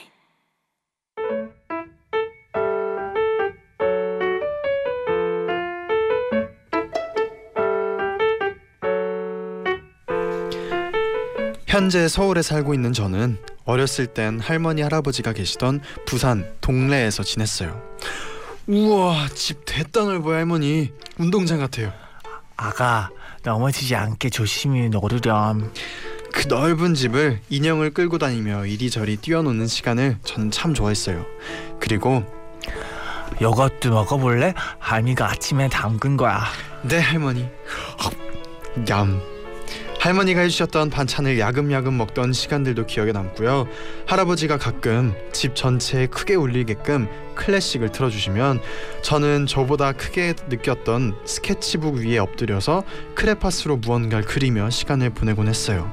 현재 11.66 12.10
서울에 12.10 12.42
살고 12.42 12.74
있는 12.74 12.92
저는 12.92 13.38
어렸을 13.64 14.08
땐 14.08 14.42
할머니 14.42 14.82
할아버지가 14.82 15.32
계시던 15.32 15.80
부산 16.06 16.54
동래에서 16.60 17.24
지냈어요. 17.24 17.82
우와 18.68 19.30
집 19.30 19.64
됐다 19.64 20.04
넓어요 20.04 20.36
할머니 20.36 20.92
운동장 21.18 21.60
같아요. 21.60 21.94
아가 22.58 23.10
넘어지지 23.44 23.96
않게 23.96 24.30
조심히 24.30 24.90
노르렴. 24.90 25.72
그 26.34 26.48
넓은 26.48 26.96
집을 26.96 27.40
인형을 27.50 27.92
끌고 27.92 28.18
다니며 28.18 28.66
이리저리 28.66 29.18
뛰어노는 29.18 29.68
시간을 29.68 30.18
저는 30.26 30.50
참 30.52 30.74
좋아했어요. 30.74 31.26
그리고 31.80 32.24
요것도 33.40 33.92
먹어볼래? 33.92 34.54
할미가 34.80 35.30
아침에 35.30 35.70
담근 35.70 36.18
거야. 36.18 36.44
네 36.82 37.00
할머니 37.00 37.48
얌 38.90 39.22
할머니가 40.04 40.42
해주셨던 40.42 40.90
반찬을 40.90 41.40
야금야금 41.40 41.98
먹던 41.98 42.34
시간들도 42.34 42.88
기억에 42.88 43.14
남고요. 43.14 43.70
할아버지가 44.06 44.58
가끔 44.58 45.16
집 45.32 45.56
전체에 45.56 46.08
크게 46.08 46.36
울리게끔 46.36 47.08
클래식을 47.36 47.94
틀어주시면 47.94 48.60
저는 49.02 49.46
저보다 49.46 49.94
크게 49.94 50.34
느꼈던 50.50 51.16
스케치북 51.24 51.96
위에 51.96 52.18
엎드려서 52.18 52.84
크레파스로 53.16 53.78
무언가를 53.78 54.26
그리며 54.26 54.70
시간을 54.70 55.12
보내곤 55.12 55.48
했어요. 55.48 55.90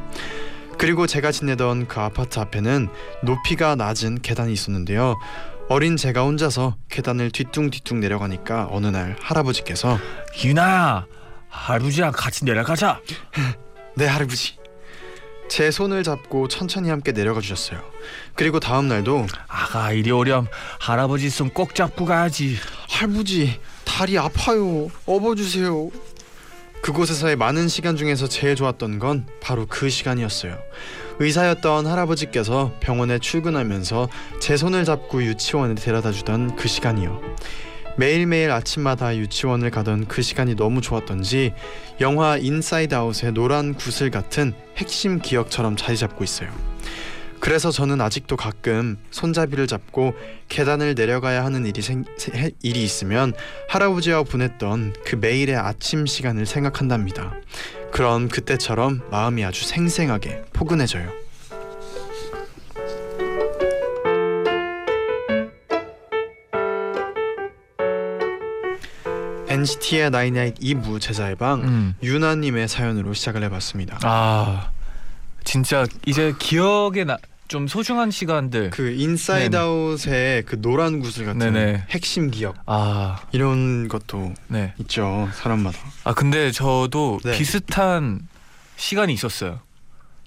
그리고 0.76 1.06
제가 1.06 1.30
지내던 1.30 1.86
그 1.86 2.00
아파트 2.00 2.40
앞에는 2.40 2.88
높이가 3.22 3.76
낮은 3.76 4.22
계단이 4.22 4.52
있었는데요. 4.52 5.20
어린 5.68 5.96
제가 5.96 6.22
혼자서 6.22 6.74
계단을 6.88 7.30
뒤뚱뒤뚱 7.30 8.00
내려가니까 8.00 8.66
어느 8.72 8.88
날 8.88 9.14
할아버지께서 9.20 10.00
유나야 10.44 11.06
할아버지랑 11.48 12.10
같이 12.10 12.44
내려가자. 12.44 13.00
네 14.00 14.06
할아버지. 14.06 14.54
제 15.50 15.70
손을 15.70 16.02
잡고 16.04 16.48
천천히 16.48 16.88
함께 16.88 17.12
내려가 17.12 17.42
주셨어요. 17.42 17.82
그리고 18.34 18.58
다음 18.58 18.88
날도 18.88 19.26
아가 19.46 19.92
이리 19.92 20.10
오렴. 20.10 20.46
할아버지 20.78 21.28
손 21.28 21.50
꼭 21.50 21.74
잡고 21.74 22.06
가야지. 22.06 22.56
할아버지 22.88 23.60
다리 23.84 24.16
아파요. 24.16 24.88
업어주세요. 25.04 25.90
그곳에서의 26.80 27.36
많은 27.36 27.68
시간 27.68 27.94
중에서 27.98 28.26
제일 28.26 28.56
좋았던 28.56 29.00
건 29.00 29.26
바로 29.42 29.66
그 29.68 29.90
시간이었어요. 29.90 30.56
의사였던 31.18 31.86
할아버지께서 31.86 32.72
병원에 32.80 33.18
출근하면서 33.18 34.08
제 34.40 34.56
손을 34.56 34.86
잡고 34.86 35.22
유치원에 35.24 35.74
데려다 35.74 36.10
주던 36.10 36.56
그 36.56 36.68
시간이요 36.68 37.20
매일매일 38.00 38.50
아침마다 38.50 39.14
유치원을 39.14 39.70
가던 39.70 40.08
그 40.08 40.22
시간이 40.22 40.56
너무 40.56 40.80
좋았던지 40.80 41.52
영화 42.00 42.38
인사이드 42.38 42.94
아웃의 42.94 43.32
노란 43.32 43.74
구슬 43.74 44.10
같은 44.10 44.54
핵심 44.78 45.20
기억처럼 45.20 45.76
자리 45.76 45.98
잡고 45.98 46.24
있어요. 46.24 46.50
그래서 47.40 47.70
저는 47.70 48.00
아직도 48.00 48.38
가끔 48.38 48.96
손잡이를 49.10 49.66
잡고 49.66 50.14
계단을 50.48 50.94
내려가야 50.94 51.44
하는 51.44 51.66
일이 51.66 51.82
생, 51.82 52.04
일이 52.62 52.82
있으면 52.82 53.34
할아버지와 53.68 54.22
보냈던 54.22 54.94
그 55.04 55.16
매일의 55.16 55.56
아침 55.56 56.06
시간을 56.06 56.46
생각한답니다. 56.46 57.34
그럼 57.92 58.28
그때처럼 58.28 59.02
마음이 59.10 59.44
아주 59.44 59.66
생생하게 59.66 60.44
포근해져요. 60.54 61.29
NCT의 69.50 70.10
나이나잇 70.10 70.54
2부 70.60 71.00
제자의 71.00 71.34
방 71.34 71.62
음. 71.62 71.94
유나님의 72.02 72.68
사연으로 72.68 73.12
시작을 73.14 73.42
해봤습니다. 73.44 73.98
아 74.04 74.70
진짜 75.42 75.84
이제 76.06 76.32
기억에 76.38 77.02
나, 77.02 77.18
좀 77.48 77.66
소중한 77.66 78.12
시간들. 78.12 78.70
그 78.70 78.92
인사이드 78.92 79.56
네. 79.56 79.58
아웃의 79.58 80.44
그 80.44 80.60
노란 80.62 81.00
구슬 81.00 81.26
같은 81.26 81.38
네네. 81.52 81.84
핵심 81.90 82.30
기억 82.30 82.54
아 82.66 83.20
이런 83.32 83.88
것도 83.88 84.34
네. 84.46 84.72
있죠 84.78 85.28
사람마다 85.34 85.78
아 86.04 86.14
근데 86.14 86.52
저도 86.52 87.18
네. 87.24 87.36
비슷한 87.36 88.20
시간이 88.76 89.12
있었어요. 89.12 89.58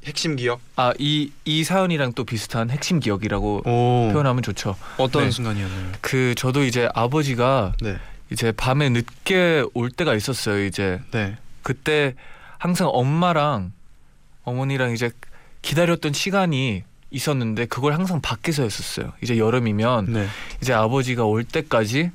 핵심 0.05 0.35
기억 0.35 0.59
아이이 0.75 1.63
사연이랑 1.63 2.11
또 2.11 2.25
비슷한 2.25 2.69
핵심 2.69 2.99
기억이라고 2.99 3.61
오 3.65 4.11
표현하면 4.11 4.43
좋죠. 4.43 4.75
어떤 4.97 5.23
네. 5.23 5.31
순간이었나요? 5.31 5.91
그 6.01 6.35
저도 6.35 6.65
이제 6.65 6.89
아버지가 6.93 7.71
네, 7.81 7.95
이제 8.33 8.51
밤에 8.51 8.89
늦게 8.89 9.63
올 9.73 9.89
때가 9.91 10.15
있었어요. 10.15 10.65
이제 10.65 10.99
네, 11.11 11.37
그때 11.61 12.15
항상 12.57 12.89
엄마랑 12.91 13.71
어머니랑 14.43 14.91
이제 14.91 15.11
기다렸던 15.61 16.11
시간이 16.13 16.83
있었는데 17.11 17.67
그걸 17.67 17.93
항상 17.93 18.19
밖에서 18.21 18.63
했었어요. 18.63 19.13
이제 19.21 19.37
여름이면 19.37 20.11
네, 20.11 20.27
이제 20.61 20.73
아버지가 20.73 21.25
올 21.25 21.43
때까지 21.43 22.11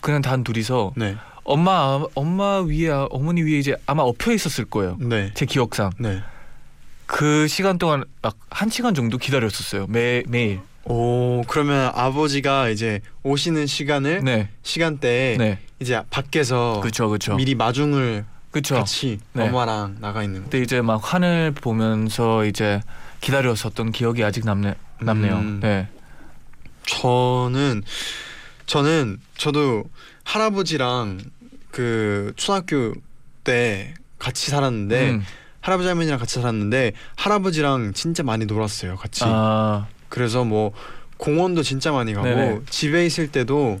그냥 0.00 0.20
단 0.20 0.44
둘이서 0.44 0.92
네, 0.96 1.16
엄마 1.44 2.04
엄마 2.14 2.60
위에 2.60 2.90
어머니 2.90 3.42
위에 3.42 3.58
이제 3.58 3.76
아마 3.86 4.02
엎여 4.02 4.32
있었을 4.34 4.64
거예요. 4.66 4.98
네, 5.00 5.30
제 5.34 5.46
기억상 5.46 5.92
네. 5.98 6.22
그 7.06 7.46
시간 7.46 7.78
동안 7.78 8.04
막 8.20 8.36
한 8.56 8.70
시간 8.70 8.94
정도 8.94 9.18
기다렸었어요. 9.18 9.86
매 9.86 10.22
매일. 10.28 10.60
오 10.88 11.42
그러면 11.48 11.90
아버지가 11.94 12.68
이제 12.68 13.00
오시는 13.22 13.66
시간을 13.66 14.22
네, 14.24 14.48
시간대에 14.62 15.36
네, 15.36 15.58
이제 15.80 16.00
밖에서 16.10 16.80
그렇죠, 16.80 17.16
네. 17.18 17.36
미리 17.36 17.54
마중을 17.54 18.24
그렇죠. 18.50 18.76
같이 18.76 19.18
네. 19.32 19.48
엄마랑 19.48 19.96
나가 20.00 20.22
있는 20.22 20.40
거. 20.40 20.44
그때 20.44 20.60
이제 20.60 20.80
막 20.80 21.00
하늘 21.12 21.52
보면서 21.52 22.44
이제 22.44 22.80
기다렸었던 23.20 23.92
기억이 23.92 24.22
아직 24.22 24.44
남네 24.46 24.74
남네요. 25.00 25.34
음. 25.34 25.60
네, 25.60 25.88
저는 26.86 27.82
저는 28.66 29.18
저도 29.36 29.84
할아버지랑 30.24 31.18
그 31.70 32.32
초등학교 32.36 32.94
때 33.44 33.94
같이 34.18 34.50
살았는데 34.50 35.10
음. 35.10 35.24
할아버지 35.60 35.88
할머니랑 35.88 36.18
같이 36.18 36.36
살았는데 36.36 36.92
할아버지랑 37.16 37.92
진짜 37.92 38.22
많이 38.22 38.46
놀았어요 38.46 38.96
같이 38.96 39.24
아, 39.24 39.86
그래서 40.08 40.44
뭐 40.44 40.72
공원도 41.16 41.62
진짜 41.62 41.92
많이 41.92 42.12
가고 42.14 42.26
네네. 42.26 42.60
집에 42.68 43.06
있을 43.06 43.28
때도 43.28 43.80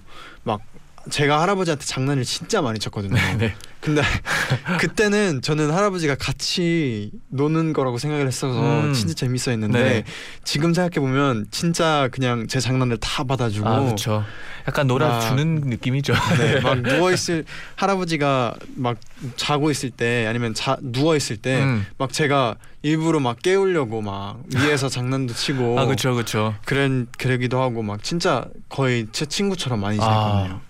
제가 1.10 1.40
할아버지한테 1.42 1.84
장난을 1.84 2.24
진짜 2.24 2.60
많이 2.62 2.78
쳤거든요 2.78 3.14
네. 3.38 3.54
근데 3.80 4.02
그때는 4.80 5.42
저는 5.42 5.70
할아버지가 5.70 6.16
같이 6.16 7.12
노는 7.28 7.72
거라고 7.72 7.98
생각을 7.98 8.26
했어서 8.26 8.80
음. 8.80 8.92
진짜 8.92 9.14
재밌어 9.14 9.52
했는데 9.52 9.78
네네. 9.82 10.04
지금 10.42 10.74
생각해 10.74 10.98
보면 11.06 11.46
진짜 11.52 12.08
그냥 12.10 12.48
제 12.48 12.58
장난을 12.58 12.96
다 12.98 13.22
받아주고 13.22 13.68
아, 13.68 13.80
그렇죠. 13.80 14.24
약간 14.66 14.88
놀아주는 14.88 15.60
막- 15.60 15.68
느낌이죠. 15.68 16.14
네, 16.38 16.58
막 16.62 16.80
누워 16.82 17.12
있을 17.12 17.44
할아버지가 17.76 18.54
막 18.74 18.96
자고 19.36 19.70
있을 19.70 19.90
때 19.90 20.26
아니면 20.26 20.52
자 20.54 20.76
누워 20.82 21.14
있을 21.14 21.36
때막 21.36 21.66
음. 22.00 22.08
제가 22.10 22.56
일부러 22.82 23.20
막 23.20 23.40
깨우려고 23.40 24.02
막 24.02 24.42
위에서 24.56 24.88
장난도 24.88 25.34
치고 25.34 25.78
아, 25.78 25.84
그렇죠, 25.84 26.12
그렇죠. 26.14 26.54
그런 26.64 27.06
그러기도 27.18 27.60
하고 27.62 27.82
막 27.84 28.02
진짜 28.02 28.46
거의 28.68 29.06
제 29.12 29.26
친구처럼 29.26 29.80
많이 29.80 29.96
지냈거든요. 29.98 30.60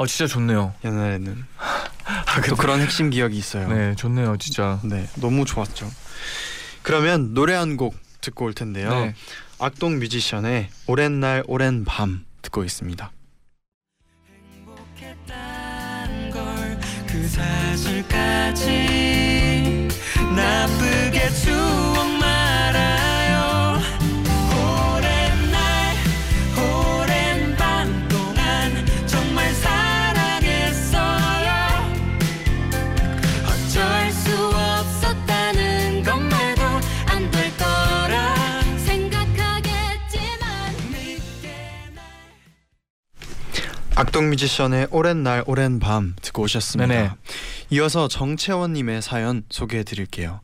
어, 0.00 0.06
진짜 0.06 0.26
좋네요. 0.26 0.72
옛날에는 0.82 1.44
아, 1.58 2.40
또 2.48 2.56
그런 2.56 2.80
핵심 2.80 3.10
기억이 3.10 3.36
있어요. 3.36 3.68
네, 3.68 3.94
좋네요, 3.96 4.38
진짜. 4.38 4.80
네, 4.82 5.06
너무 5.16 5.44
좋았죠. 5.44 5.90
그러면 6.80 7.34
노래 7.34 7.52
한 7.54 7.76
곡 7.76 7.94
듣고 8.22 8.46
올 8.46 8.54
텐데요. 8.54 8.88
네. 8.88 9.14
악동 9.58 9.98
뮤지션의 9.98 10.70
오랜 10.86 11.20
날 11.20 11.44
오랜 11.46 11.84
밤 11.84 12.24
듣고 12.40 12.64
있습니다. 12.64 13.12
걸그 16.32 17.28
사실까지 17.28 18.68
나쁘게 20.34 21.28
추 21.30 21.50
악동 44.00 44.30
뮤지션의 44.30 44.88
오랜 44.92 45.22
날 45.22 45.44
오랜 45.46 45.78
밤 45.78 46.16
듣고 46.22 46.44
오셨습니다. 46.44 46.86
네네. 46.86 47.10
이어서 47.68 48.08
정채원님의 48.08 49.02
사연 49.02 49.42
소개해 49.50 49.84
드릴게요. 49.84 50.40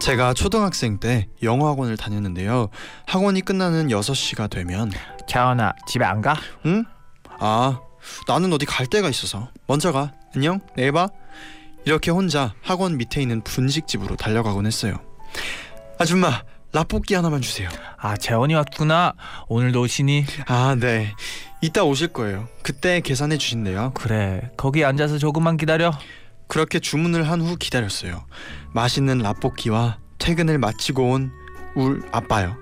제가 0.00 0.34
초등학생 0.34 0.98
때 0.98 1.28
영어 1.44 1.68
학원을 1.68 1.96
다녔는데요. 1.96 2.70
학원이 3.06 3.42
끝나는 3.42 3.86
6시가 3.86 4.50
되면 4.50 4.90
자원아 5.28 5.74
집에 5.86 6.04
안 6.04 6.20
가? 6.20 6.34
응? 6.66 6.86
아, 7.38 7.78
나는 8.26 8.52
어디 8.52 8.66
갈 8.66 8.88
데가 8.88 9.08
있어서 9.10 9.48
먼저 9.68 9.92
가. 9.92 10.12
안녕. 10.34 10.58
내일 10.74 10.90
봐. 10.90 11.06
이렇게 11.84 12.10
혼자 12.10 12.52
학원 12.62 12.96
밑에 12.96 13.22
있는 13.22 13.42
분식집으로 13.42 14.16
달려가곤 14.16 14.66
했어요. 14.66 14.96
아줌마, 16.00 16.42
라볶이 16.72 17.14
하나만 17.14 17.42
주세요. 17.42 17.68
아 17.98 18.16
재원이 18.16 18.54
왔구나. 18.54 19.12
오늘도 19.48 19.82
오시니? 19.82 20.24
아, 20.46 20.74
네. 20.78 21.12
이따 21.60 21.84
오실 21.84 22.08
거예요. 22.08 22.48
그때 22.62 23.00
계산해 23.00 23.36
주신대요. 23.38 23.92
그래 23.94 24.50
거기 24.56 24.84
앉아서 24.84 25.18
조금만 25.18 25.56
기다려. 25.58 25.92
그렇게 26.48 26.78
주문을 26.80 27.28
한 27.30 27.40
후 27.42 27.56
기다렸어요. 27.56 28.24
맛있는 28.72 29.18
라볶이와 29.18 29.98
퇴근을 30.18 30.58
마치고 30.58 31.10
온 31.10 31.32
울 31.74 32.02
아빠요. 32.12 32.54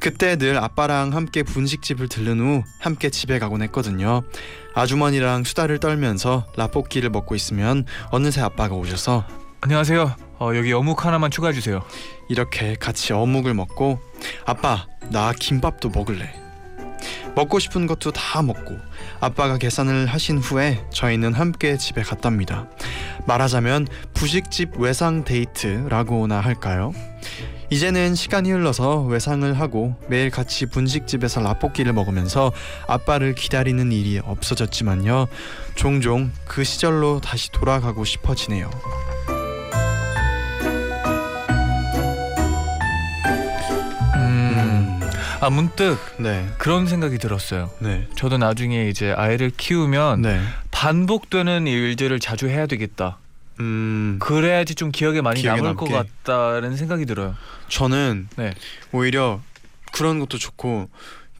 그때 0.00 0.34
늘 0.36 0.58
아빠랑 0.58 1.14
함께 1.14 1.44
분식집을 1.44 2.08
들른 2.08 2.40
후 2.40 2.64
함께 2.80 3.08
집에 3.08 3.38
가곤 3.38 3.62
했거든요. 3.62 4.22
아주머니랑 4.74 5.44
수다를 5.44 5.78
떨면서 5.78 6.44
라볶이를 6.56 7.10
먹고 7.10 7.36
있으면 7.36 7.84
어느새 8.10 8.40
아빠가 8.40 8.74
오셔서 8.74 9.24
안녕하세요. 9.60 10.16
어, 10.42 10.56
여기 10.56 10.72
어묵 10.72 11.06
하나만 11.06 11.30
추가해 11.30 11.52
주세요. 11.52 11.82
이렇게 12.28 12.74
같이 12.74 13.12
어묵을 13.12 13.54
먹고 13.54 14.00
아빠 14.44 14.88
나 15.10 15.32
김밥도 15.32 15.90
먹을래. 15.90 16.34
먹고 17.36 17.60
싶은 17.60 17.86
것도 17.86 18.10
다 18.10 18.42
먹고 18.42 18.76
아빠가 19.20 19.56
계산을 19.56 20.06
하신 20.06 20.38
후에 20.38 20.84
저희는 20.90 21.32
함께 21.32 21.76
집에 21.76 22.02
갔답니다. 22.02 22.66
말하자면 23.24 23.86
부식집 24.14 24.78
외상 24.78 25.22
데이트라고나 25.22 26.40
할까요? 26.40 26.92
이제는 27.70 28.16
시간이 28.16 28.50
흘러서 28.50 29.02
외상을 29.02 29.58
하고 29.60 29.94
매일 30.08 30.30
같이 30.30 30.66
분식집에서 30.66 31.40
라볶이를 31.40 31.92
먹으면서 31.92 32.52
아빠를 32.88 33.36
기다리는 33.36 33.92
일이 33.92 34.18
없어졌지만요. 34.18 35.28
종종 35.76 36.32
그 36.44 36.64
시절로 36.64 37.20
다시 37.20 37.52
돌아가고 37.52 38.04
싶어지네요. 38.04 38.68
아 45.42 45.50
문득 45.50 45.98
네, 46.18 46.48
그런 46.56 46.86
생각이 46.86 47.18
들었어요. 47.18 47.68
네, 47.80 48.06
저도 48.14 48.38
나중에 48.38 48.88
이제 48.88 49.10
아이를 49.10 49.50
키우면 49.50 50.22
네. 50.22 50.40
반복되는 50.70 51.66
일들을 51.66 52.20
자주 52.20 52.46
해야 52.48 52.66
되겠다. 52.66 53.18
음, 53.58 54.18
그래야지 54.20 54.76
좀 54.76 54.92
기억에 54.92 55.20
많이 55.20 55.40
기억에 55.40 55.60
남을 55.60 55.74
것 55.74 55.90
남게. 55.90 56.08
같다는 56.22 56.76
생각이 56.76 57.06
들어요. 57.06 57.34
저는 57.66 58.28
네. 58.36 58.54
오히려 58.92 59.40
그런 59.92 60.20
것도 60.20 60.38
좋고 60.38 60.88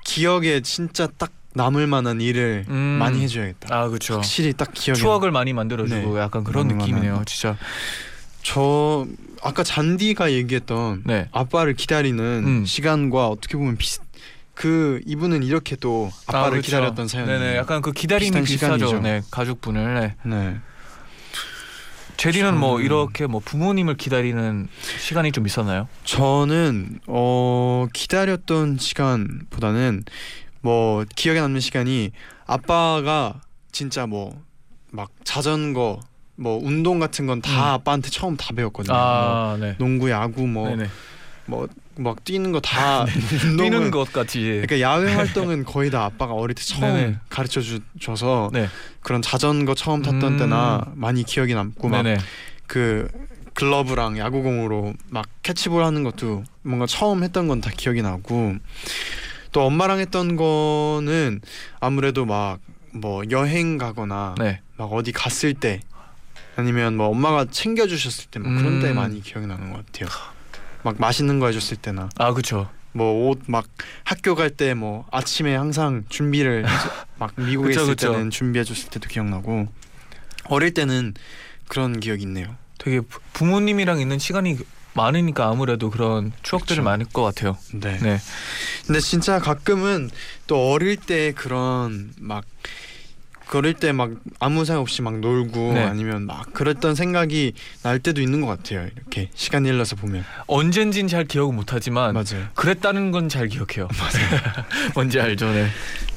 기억에 0.03 0.62
진짜 0.62 1.07
딱 1.17 1.31
남을 1.55 1.87
만한 1.87 2.21
일을 2.21 2.65
음. 2.71 2.75
많이 2.75 3.23
해줘야겠다. 3.23 3.69
아 3.73 3.87
그렇죠. 3.87 4.15
확실히 4.15 4.53
딱 4.53 4.73
기억에 4.75 4.99
추억을 4.99 5.31
많이 5.31 5.53
만들어주고 5.53 6.15
네. 6.15 6.21
약간 6.21 6.43
그런 6.43 6.67
느낌이네요. 6.67 7.23
진짜. 7.25 7.57
저 8.43 9.07
아까 9.42 9.62
잔디가 9.62 10.33
얘기했던 10.33 11.02
네. 11.05 11.28
아빠를 11.33 11.74
기다리는 11.74 12.22
음. 12.46 12.64
시간과 12.64 13.28
어떻게 13.28 13.57
보면 13.57 13.76
비슷. 13.76 14.02
그 14.55 15.00
이분은 15.07 15.42
이렇게 15.42 15.76
또 15.76 16.11
아빠를 16.26 16.50
그렇죠. 16.52 16.66
기다렸던 16.66 17.09
사연이. 17.09 17.28
네네. 17.28 17.57
약간 17.57 17.81
그 17.83 17.92
기다림이 17.92 18.42
비슷하죠. 18.42 19.00
네. 19.00 19.22
가족분을. 19.31 20.16
네. 20.24 20.37
네. 20.37 20.57
제디는 22.18 22.57
뭐 22.59 22.81
이렇게 22.81 23.26
뭐 23.26 23.40
부모님을 23.44 23.96
기다리는 23.96 24.68
시간이 25.00 25.33
좀 25.33 25.46
있었나요? 25.46 25.88
저는 26.05 27.00
어 27.09 27.87
기다렸던 27.92 28.78
시간보다는 28.78 30.05
뭐 30.61 31.05
기억에 31.16 31.40
남는 31.40 31.61
시간이 31.61 32.12
아빠가 32.46 33.40
진짜 33.72 34.07
뭐 34.07 34.52
막 34.92 35.11
자전거 35.24 36.00
뭐 36.37 36.59
운동 36.62 36.99
같은 36.99 37.27
건다 37.27 37.51
음. 37.53 37.59
아빠한테 37.75 38.11
처음 38.11 38.37
다 38.37 38.53
배웠거든요. 38.55 38.92
뭐 38.95 39.03
아, 39.03 39.57
네. 39.61 39.77
농구, 39.79 40.11
야구 40.11 40.47
뭐. 40.47 40.75
뭐 41.47 41.66
막 41.97 42.25
뛰는 42.25 42.53
거다 42.53 43.05
뛰는 43.59 43.90
것 43.90 44.12
같이. 44.12 44.40
그러니까 44.64 44.81
야외 44.81 45.12
활동은 45.14 45.64
거의 45.64 45.90
다 45.90 46.05
아빠가 46.05 46.33
어릴 46.33 46.55
때 46.55 46.62
처음 46.62 46.81
네네. 46.95 47.16
가르쳐 47.29 47.61
주, 47.61 47.81
줘서 48.01 48.51
네. 48.53 48.68
그런 49.01 49.21
자전거 49.21 49.75
처음 49.75 50.03
탔던 50.03 50.23
음. 50.35 50.38
때나 50.38 50.87
많이 50.95 51.23
기억이 51.23 51.55
남고 51.55 51.90
네네. 51.90 52.16
막그 52.66 53.09
글러브랑 53.55 54.16
야구공으로 54.18 54.95
막 55.11 55.27
캐치볼 55.42 55.85
하는 55.85 56.03
것도 56.03 56.45
뭔가 56.62 56.87
처음 56.87 57.23
했던 57.23 57.49
건 57.49 57.61
다 57.61 57.71
기억이 57.77 58.01
나고 58.01 58.55
또 59.53 59.62
엄마랑 59.66 59.99
했던 59.99 60.37
거는 60.37 61.40
아무래도 61.81 62.25
막 62.25 62.61
뭐 62.95 63.23
여행 63.31 63.79
가거나 63.79 64.35
네. 64.38 64.61
막 64.77 64.92
어디 64.92 65.12
갔을 65.12 65.55
때 65.55 65.81
아니면 66.57 66.97
뭐 66.97 67.09
엄마가 67.09 67.47
챙겨 67.51 67.87
주셨을 67.87 68.27
때 68.31 68.38
막 68.38 68.57
그런 68.59 68.81
때 68.81 68.91
음. 68.91 68.97
많이 68.97 69.23
기억이 69.23 69.47
나는 69.47 69.73
것 69.73 69.85
같아요. 69.87 70.09
막 70.83 70.97
맛있는 70.99 71.38
거 71.38 71.47
해줬을 71.47 71.77
때나 71.79 72.11
아 72.19 72.33
그렇죠. 72.33 72.69
뭐 72.93 73.31
옷 73.31 73.41
막 73.47 73.67
학교 74.05 74.35
갈 74.35 74.51
때 74.51 74.75
뭐 74.75 75.07
아침에 75.11 75.55
항상 75.57 76.05
준비를 76.09 76.65
막 77.19 77.33
미국에 77.37 77.69
그쵸, 77.69 77.83
있을 77.83 77.95
그쵸. 77.95 78.12
때는 78.12 78.31
준비해 78.31 78.65
줬을 78.65 78.91
때도 78.91 79.09
기억나고 79.09 79.69
어릴 80.47 80.75
때는 80.75 81.15
그런 81.69 82.01
기억이 82.01 82.23
있네요. 82.25 82.55
되게 82.79 83.01
부- 83.01 83.21
부모님이랑 83.33 84.01
있는 84.01 84.19
시간이 84.19 84.59
많으니까 84.95 85.47
아무래도 85.49 85.88
그런 85.88 86.33
추억들이 86.43 86.79
그쵸. 86.81 86.85
많을 86.85 87.07
것 87.07 87.23
같아요. 87.23 87.57
네. 87.73 87.97
네. 88.03 88.19
근데 88.87 89.01
진짜 89.01 89.38
가끔은 89.38 90.11
또 90.47 90.71
어릴 90.73 90.97
때 90.97 91.33
그런 91.33 92.12
막 92.19 92.45
어릴 93.59 93.75
때막 93.75 94.12
아무 94.38 94.65
생각 94.65 94.81
없이 94.81 95.03
막 95.03 95.19
놀고 95.21 95.75
네. 95.75 95.83
아니면 95.85 96.27
막 96.27 96.53
그랬던 96.53 96.95
생각이 96.95 97.53
날 97.83 97.99
때도 97.99 98.21
있는 98.21 98.41
것 98.41 98.47
같아요. 98.47 98.88
이렇게 98.97 99.29
시간이 99.35 99.69
흘러서 99.71 99.97
보면 99.97 100.25
언젠진 100.47 101.09
잘 101.09 101.25
기억은 101.25 101.55
못하지만 101.55 102.15
맞아요. 102.15 102.47
그랬다는 102.55 103.11
건 103.11 103.29
잘 103.29 103.47
기억해요. 103.49 103.88
맞아요. 103.99 104.65
뭔지 104.95 105.21
알죠, 105.21 105.51
네. 105.53 105.69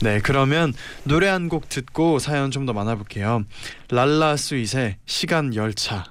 네, 0.02 0.20
그러면 0.22 0.74
노래 1.04 1.28
한 1.28 1.48
곡 1.50 1.70
듣고 1.70 2.20
사연 2.20 2.50
좀 2.52 2.66
더 2.66 2.74
만나볼게요. 2.74 3.44
랄라 3.90 4.36
스윗의 4.38 4.98
시간 5.06 5.54
열차. 5.54 6.06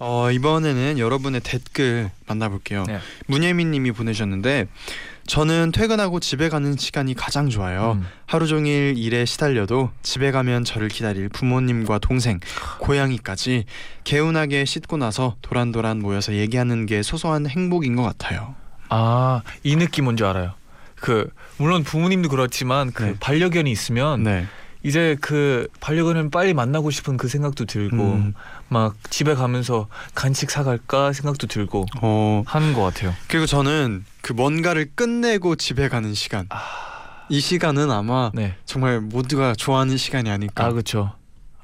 어, 0.00 0.30
이번에는 0.30 0.98
여러분의 0.98 1.42
댓글 1.42 2.10
만나볼게요. 2.26 2.84
네. 2.88 2.98
문예민님이 3.26 3.92
보내셨는데 3.92 4.66
저는 5.26 5.72
퇴근하고 5.72 6.20
집에 6.20 6.48
가는 6.48 6.74
시간이 6.76 7.14
가장 7.14 7.50
좋아요. 7.50 7.98
음. 8.00 8.06
하루 8.24 8.46
종일 8.46 8.94
일에 8.96 9.26
시달려도 9.26 9.90
집에 10.02 10.30
가면 10.30 10.64
저를 10.64 10.88
기다릴 10.88 11.28
부모님과 11.28 11.98
동생, 11.98 12.40
고양이까지 12.80 13.66
개운하게 14.04 14.64
씻고 14.64 14.96
나서 14.96 15.36
도란도란 15.42 16.00
모여서 16.00 16.32
얘기하는 16.32 16.86
게 16.86 17.02
소소한 17.02 17.46
행복인 17.46 17.94
것 17.94 18.02
같아요. 18.02 18.54
아, 18.88 19.42
이 19.62 19.76
느낌 19.76 20.04
뭔지 20.04 20.24
알아요. 20.24 20.54
그 20.96 21.30
물론 21.58 21.84
부모님도 21.84 22.30
그렇지만 22.30 22.90
그 22.92 23.02
네. 23.02 23.14
반려견이 23.20 23.70
있으면 23.70 24.22
네. 24.22 24.46
이제 24.82 25.16
그 25.20 25.68
반려견을 25.80 26.30
빨리 26.30 26.54
만나고 26.54 26.90
싶은 26.90 27.16
그 27.16 27.28
생각도 27.28 27.66
들고 27.66 27.96
음, 27.96 28.34
막 28.68 28.94
집에 29.10 29.34
가면서 29.34 29.88
간식 30.14 30.50
사갈까 30.50 31.12
생각도 31.12 31.46
들고 31.46 31.86
어 32.00 32.42
하는 32.46 32.72
것 32.72 32.82
같아요. 32.82 33.14
그리고 33.28 33.46
저는 33.46 34.04
그 34.22 34.32
뭔가를 34.32 34.90
끝내고 34.94 35.56
집에 35.56 35.88
가는 35.88 36.14
시간. 36.14 36.48
이 37.28 37.40
시간은 37.40 37.90
아마 37.90 38.30
네. 38.34 38.56
정말 38.64 39.00
모두가 39.00 39.54
좋아하는 39.54 39.96
시간이 39.96 40.30
아닐까. 40.30 40.64
아 40.64 40.70
그렇죠. 40.70 41.12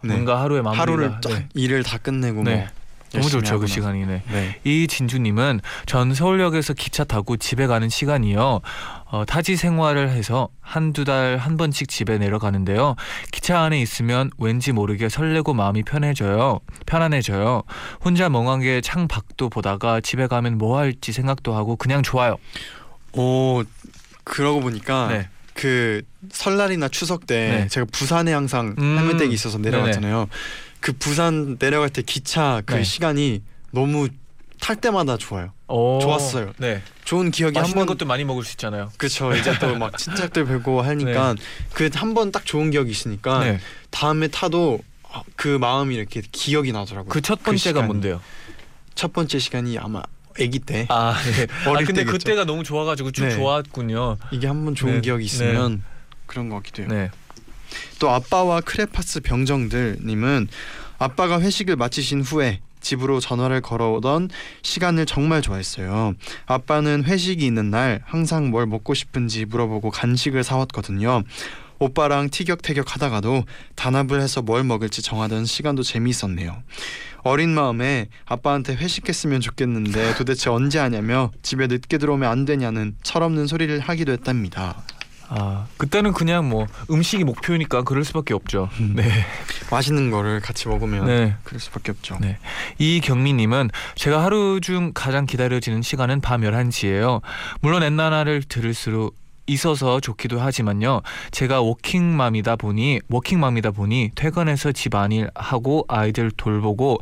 네. 0.03 0.13
뭔가 0.13 0.41
하루의 0.43 0.63
마무리가 0.63 0.83
하루를 0.83 1.11
딱 1.23 1.33
네. 1.33 1.49
일을 1.55 1.83
다 1.83 1.99
끝내고 1.99 2.43
네. 2.45 2.57
뭐 2.57 2.67
너무 3.13 3.25
열심히 3.25 3.31
좋죠 3.31 3.55
하고 3.55 3.61
그 3.61 3.65
나서. 3.65 3.75
시간이. 3.75 4.07
네. 4.07 4.23
네. 4.31 4.61
이 4.65 4.87
진주님은 4.87 5.61
전 5.87 6.15
서울역에서 6.15 6.75
기차 6.75 7.05
타고 7.05 7.37
집에 7.37 7.67
가는 7.67 7.89
시간이요. 7.89 8.61
어, 9.09 9.25
타지 9.25 9.57
생활을 9.57 10.11
해서 10.11 10.49
한두 10.61 11.05
달 11.05 11.37
한 11.37 11.57
번씩 11.57 11.89
집에 11.89 12.19
내려가는데요. 12.19 12.97
기차 13.31 13.61
안에 13.61 13.81
있으면 13.81 14.31
왠지 14.39 14.73
모르게 14.73 15.09
설레고 15.09 15.55
마음이 15.55 15.83
편해져요. 15.83 16.61
편안해져요. 16.87 17.63
혼자 18.05 18.29
멍하게 18.29 18.81
창 18.81 19.07
밖도 19.07 19.49
보다가 19.49 20.01
집에 20.01 20.27
가면 20.27 20.59
뭐 20.59 20.79
할지 20.79 21.13
생각도 21.13 21.55
하고 21.55 21.77
그냥 21.77 22.03
좋아요. 22.03 22.37
오 23.13 23.63
그러고 24.25 24.61
보니까 24.61 25.09
네. 25.09 25.29
그 25.55 26.03
설날이나 26.31 26.89
추석 26.89 27.27
때 27.27 27.49
네. 27.63 27.69
제가 27.69 27.87
부산에 27.93 28.33
항상 28.33 28.75
음. 28.79 28.99
해물댁이 28.99 29.33
있어서 29.33 29.59
내려갔잖아요. 29.59 30.29
그 30.81 30.93
부산 30.93 31.59
내려갈 31.59 31.91
때 31.91 32.03
기차 32.03 32.63
그 32.67 32.75
네. 32.75 32.83
시간이 32.83 33.43
너무 33.71 34.09
탈 34.61 34.77
때마다 34.77 35.17
좋아요. 35.17 35.53
오. 35.69 35.99
좋았어요. 36.01 36.53
네. 36.59 36.83
좋은 37.05 37.31
기억이 37.31 37.59
맛있는 37.59 37.81
한번 37.83 37.95
것도 37.97 38.07
많이 38.07 38.25
먹을 38.25 38.43
수 38.45 38.53
있잖아요. 38.53 38.91
그쵸 38.97 39.35
이제 39.35 39.57
또 39.59 39.77
막 39.77 39.97
친척들 39.99 40.45
뵈고 40.47 40.83
하니까 40.83 41.35
그한 41.73 42.15
번 42.15 42.33
딱 42.33 42.45
좋은 42.47 42.71
기억이 42.71 42.91
있으니까 42.91 43.41
네. 43.45 43.61
다음에 43.91 44.29
타도 44.29 44.81
아, 45.11 45.23
그 45.37 45.49
마음이 45.59 45.95
이렇게 45.95 46.23
기억이 46.33 46.73
나더라고요. 46.73 47.09
그 47.11 47.21
첫 47.21 47.43
번째가 47.43 47.71
시간이. 47.81 47.87
뭔데요? 47.87 48.21
첫 48.95 49.13
번째 49.13 49.39
시간이 49.39 49.79
아마 49.79 50.03
아기 50.41 50.59
때 50.59 50.87
아, 50.89 51.15
네. 51.37 51.47
아 51.67 51.71
어릴 51.71 51.87
근데 51.87 52.01
때겠죠. 52.05 52.13
그때가 52.13 52.45
너무 52.45 52.65
좋아가지고 52.65 53.11
쭉 53.13 53.25
네. 53.25 53.31
좋았군요. 53.35 54.17
이게 54.33 54.47
한 54.47 54.65
번 54.65 54.75
좋은 54.75 54.95
네. 54.97 55.01
기억이 55.03 55.25
있으면 55.25 55.83
그런 56.27 56.49
것 56.49 56.57
같기도 56.57 56.83
해요. 56.83 56.89
네. 56.91 57.11
또 57.99 58.11
아빠와 58.11 58.61
크레파스 58.63 59.21
병정들님은 59.21 60.49
아빠가 60.99 61.41
회식을 61.41 61.77
마치신 61.77 62.23
후에 62.23 62.61
집으로 62.81 63.21
전화를 63.21 63.61
걸어오던 63.61 64.31
시간을 64.63 65.07
정말 65.07 65.43
좋아했어요. 65.43 66.15
아빠는 66.47 67.05
회식이 67.05 67.45
있는 67.45 67.71
날 67.71 68.01
항상 68.05 68.51
뭘 68.51 68.67
먹고 68.67 68.95
싶은지 68.95 69.45
물어보고 69.45 69.91
간식을 69.91 70.45
사왔거든요. 70.45 71.23
오빠랑 71.79 72.31
티격태격 72.31 72.95
하다가도 72.95 73.45
단합을 73.75 74.21
해서 74.21 74.41
뭘 74.41 74.65
먹을지 74.65 75.03
정하던 75.03 75.45
시간도 75.45 75.83
재미있었네요. 75.83 76.63
어린 77.23 77.51
마음에 77.51 78.09
아빠한테 78.25 78.77
회식했으면 78.77 79.41
좋겠는데 79.41 80.15
도대체 80.15 80.49
언제 80.49 80.79
하냐며 80.79 81.33
집에 81.43 81.67
늦게 81.67 81.99
들어오면 81.99 82.31
안 82.31 82.45
되냐는 82.45 82.97
철없는 83.03 83.47
소리를 83.47 83.79
하기도 83.81 84.13
했답니다. 84.13 84.83
아 85.29 85.67
그때는 85.77 86.13
그냥 86.13 86.49
뭐 86.49 86.67
음식이 86.91 87.25
목표니까 87.25 87.83
그럴 87.83 88.05
수밖에 88.05 88.35
없죠. 88.35 88.69
네. 88.95 89.05
맛있는 89.71 90.11
거를 90.11 90.41
같이 90.41 90.69
먹으면 90.69 91.07
네. 91.07 91.37
그럴 91.45 91.61
수밖에 91.61 91.91
없죠. 91.91 92.19
네. 92.21 92.39
이경민님은 92.79 93.71
제가 93.97 94.23
하루 94.23 94.61
중 94.61 94.93
가장 94.95 95.27
기다려지는 95.27 95.83
시간은 95.83 96.21
밤 96.21 96.43
11시예요. 96.43 97.21
물론 97.61 97.83
엔나나를 97.83 98.43
들을수록 98.43 99.17
있어서 99.47 100.01
좋기도 100.01 100.41
하지만요. 100.41 101.03
제가 101.31 101.61
워킹맘이다 101.63 102.57
보니 102.57 103.01
워킹맘이다 103.09 103.71
보니 103.71 104.11
퇴근해서 104.15 104.73
집안일 104.73 105.31
하고 105.35 105.85
아이들 105.89 106.31
돌보고 106.31 107.01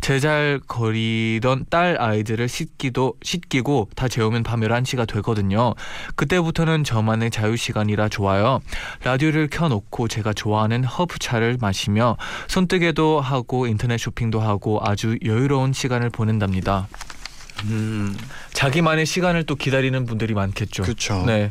제잘 0.00 0.60
거리던 0.66 1.66
딸 1.70 1.96
아이들을 2.00 2.48
씻기도 2.48 3.14
씻기고 3.22 3.88
다 3.94 4.08
재우면 4.08 4.42
밤 4.42 4.60
11시가 4.60 5.06
되거든요. 5.14 5.74
그때부터는 6.16 6.82
저만의 6.82 7.30
자유 7.30 7.56
시간이라 7.56 8.08
좋아요. 8.08 8.60
라디오를 9.04 9.48
켜 9.50 9.68
놓고 9.68 10.08
제가 10.08 10.32
좋아하는 10.32 10.82
허브차를 10.82 11.58
마시며 11.60 12.16
손뜨개도 12.48 13.20
하고 13.20 13.66
인터넷 13.68 13.96
쇼핑도 13.98 14.40
하고 14.40 14.80
아주 14.82 15.16
여유로운 15.24 15.72
시간을 15.72 16.10
보낸답니다. 16.10 16.88
음, 17.64 18.16
자기만의 18.52 19.06
시간을 19.06 19.44
또 19.44 19.54
기다리는 19.56 20.04
분들이 20.06 20.34
많겠죠. 20.34 20.82
그렇죠. 20.82 21.24
네. 21.26 21.50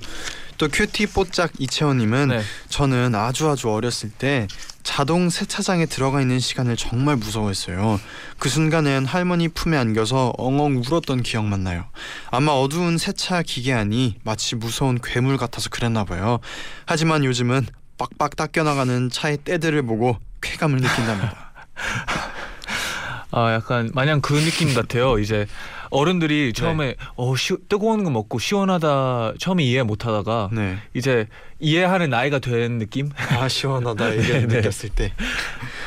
또 0.58 0.68
큐티 0.68 1.08
뽀짝 1.08 1.52
이채원님은 1.58 2.28
네. 2.28 2.42
저는 2.70 3.16
아주 3.16 3.50
아주 3.50 3.72
어렸을 3.72 4.12
때 4.12 4.48
자동 4.84 5.30
세차장에 5.30 5.88
들어가 5.88 6.22
있는 6.22 6.40
시간을 6.40 6.76
정말 6.76 7.16
무서워했어요. 7.16 8.00
그 8.38 8.50
순간엔 8.50 9.06
할머니 9.06 9.48
품에 9.48 9.76
안겨서 9.78 10.34
엉엉 10.38 10.84
울었던 10.86 11.24
기억만 11.24 11.64
나요. 11.64 11.86
아마 12.30 12.52
어두운 12.52 12.98
세차 12.98 13.42
기계 13.42 13.74
안이 13.74 14.18
마치 14.24 14.56
무서운 14.56 15.00
괴물 15.02 15.38
같아서 15.38 15.70
그랬나 15.70 16.04
봐요. 16.04 16.40
하지만 16.86 17.24
요즘은 17.24 17.66
빡빡 17.98 18.36
닦여 18.36 18.64
나가는 18.64 19.10
차의 19.10 19.38
때들을 19.38 19.82
보고 19.84 20.18
쾌감을 20.42 20.80
느낀답니다. 20.80 21.54
아 23.32 23.54
약간 23.54 23.90
마냥 23.94 24.22
그 24.22 24.34
느낌 24.34 24.74
같아요. 24.74 25.18
이제 25.18 25.48
어른들이 25.92 26.54
처음에 26.54 26.96
어 27.16 27.36
시, 27.36 27.56
뜨거운 27.70 28.04
거 28.04 28.10
먹고 28.10 28.40
시원하다 28.40 29.34
처음에 29.40 29.64
이해 29.64 29.84
못하다가 29.84 30.50
네. 30.52 30.78
이제 30.94 31.28
이해하는 31.60 32.10
나이가 32.10 32.40
된 32.40 32.80
느낌? 32.80 33.10
아 33.38 33.48
시원하다 33.48 34.10
이게 34.16 34.34
네, 34.42 34.48
네. 34.48 34.56
느꼈을 34.58 34.90
때 34.90 35.14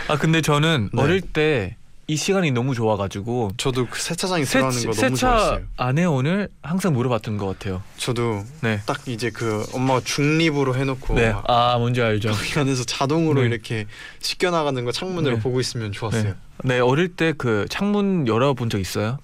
아 0.09 0.17
근데 0.17 0.40
저는 0.40 0.90
네. 0.93 1.03
어릴 1.03 1.21
때 1.21 1.77
이 2.07 2.17
시간이 2.17 2.51
너무 2.51 2.75
좋아가지고 2.75 3.53
저도 3.57 3.87
그 3.87 3.99
세차장에 3.99 4.45
세, 4.45 4.59
들어가는 4.59 4.85
거 4.85 4.93
너무 4.93 5.17
좋아했어요. 5.17 5.61
안에 5.79 6.05
오늘 6.05 6.49
항상 6.62 6.93
물어봤던 6.93 7.38
것 7.38 7.47
같아요. 7.47 7.83
저도 7.97 8.43
네. 8.61 8.81
딱 8.85 9.09
이제 9.09 9.31
그 9.31 9.64
엄마가 9.73 10.03
중립으로 10.05 10.77
해놓고 10.77 11.14
네. 11.14 11.33
막아 11.33 11.79
뭔지 11.79 12.03
알죠. 12.03 12.31
거기 12.31 12.59
안에서 12.59 12.85
자동으로 12.85 13.40
네. 13.40 13.47
이렇게 13.49 13.87
씻겨 14.21 14.51
나가는 14.51 14.85
거 14.85 14.93
창문으로 14.93 15.37
네. 15.37 15.43
보고 15.43 15.61
있으면 15.61 15.93
좋았어요. 15.93 16.23
네. 16.25 16.35
네 16.64 16.81
어릴 16.81 17.09
때 17.09 17.33
그 17.37 17.67
창문 17.71 18.29
열어본 18.29 18.69
적 18.69 18.79
있어요? 18.79 19.19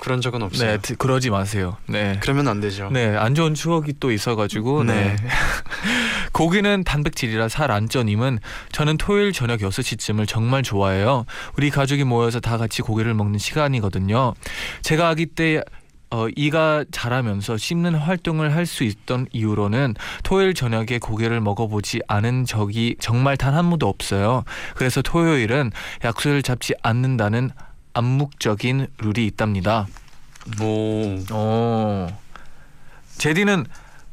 그런 0.00 0.20
적은 0.20 0.42
없어요. 0.42 0.70
네 0.72 0.78
드- 0.78 0.96
그러지 0.96 1.30
마세요. 1.30 1.76
네. 1.86 2.18
그러면 2.22 2.48
안 2.48 2.60
되죠. 2.60 2.88
네, 2.92 3.16
안 3.16 3.34
좋은 3.34 3.54
추억이 3.54 3.94
또 4.00 4.12
있어가지고 4.12 4.84
네. 4.84 4.94
네. 4.94 5.16
고기는 6.32 6.84
단백질이라 6.84 7.48
살 7.48 7.68
안 7.70 7.88
쪄님은 7.88 8.38
저는 8.72 8.96
토요일 8.96 9.32
저녁 9.32 9.60
6시쯤을 9.60 10.26
정말 10.26 10.62
좋아해요. 10.62 11.26
우리 11.56 11.68
가족이 11.70 12.04
모여서 12.04 12.40
다 12.40 12.56
같이 12.56 12.80
고기를 12.82 13.12
먹는 13.14 13.38
시간이거든요. 13.38 14.34
제가 14.82 15.08
아기 15.08 15.26
때 15.26 15.62
어, 16.10 16.26
이가 16.34 16.86
자라면서 16.90 17.58
씹는 17.58 17.94
활동을 17.94 18.54
할 18.54 18.64
수 18.64 18.84
있던 18.84 19.26
이유로는 19.32 19.94
토요일 20.22 20.54
저녁에 20.54 20.98
고기를 20.98 21.40
먹어보지 21.42 22.00
않은 22.08 22.46
적이 22.46 22.96
정말 22.98 23.36
단 23.36 23.54
한 23.54 23.68
번도 23.68 23.86
없어요. 23.86 24.44
그래서 24.74 25.02
토요일은 25.02 25.70
약속을 26.04 26.42
잡지 26.42 26.72
않는다는 26.82 27.50
암묵적인 28.08 28.86
룰이 28.98 29.26
있답니다. 29.26 29.88
오. 30.62 31.18
어. 31.32 32.20
제디는 33.18 33.66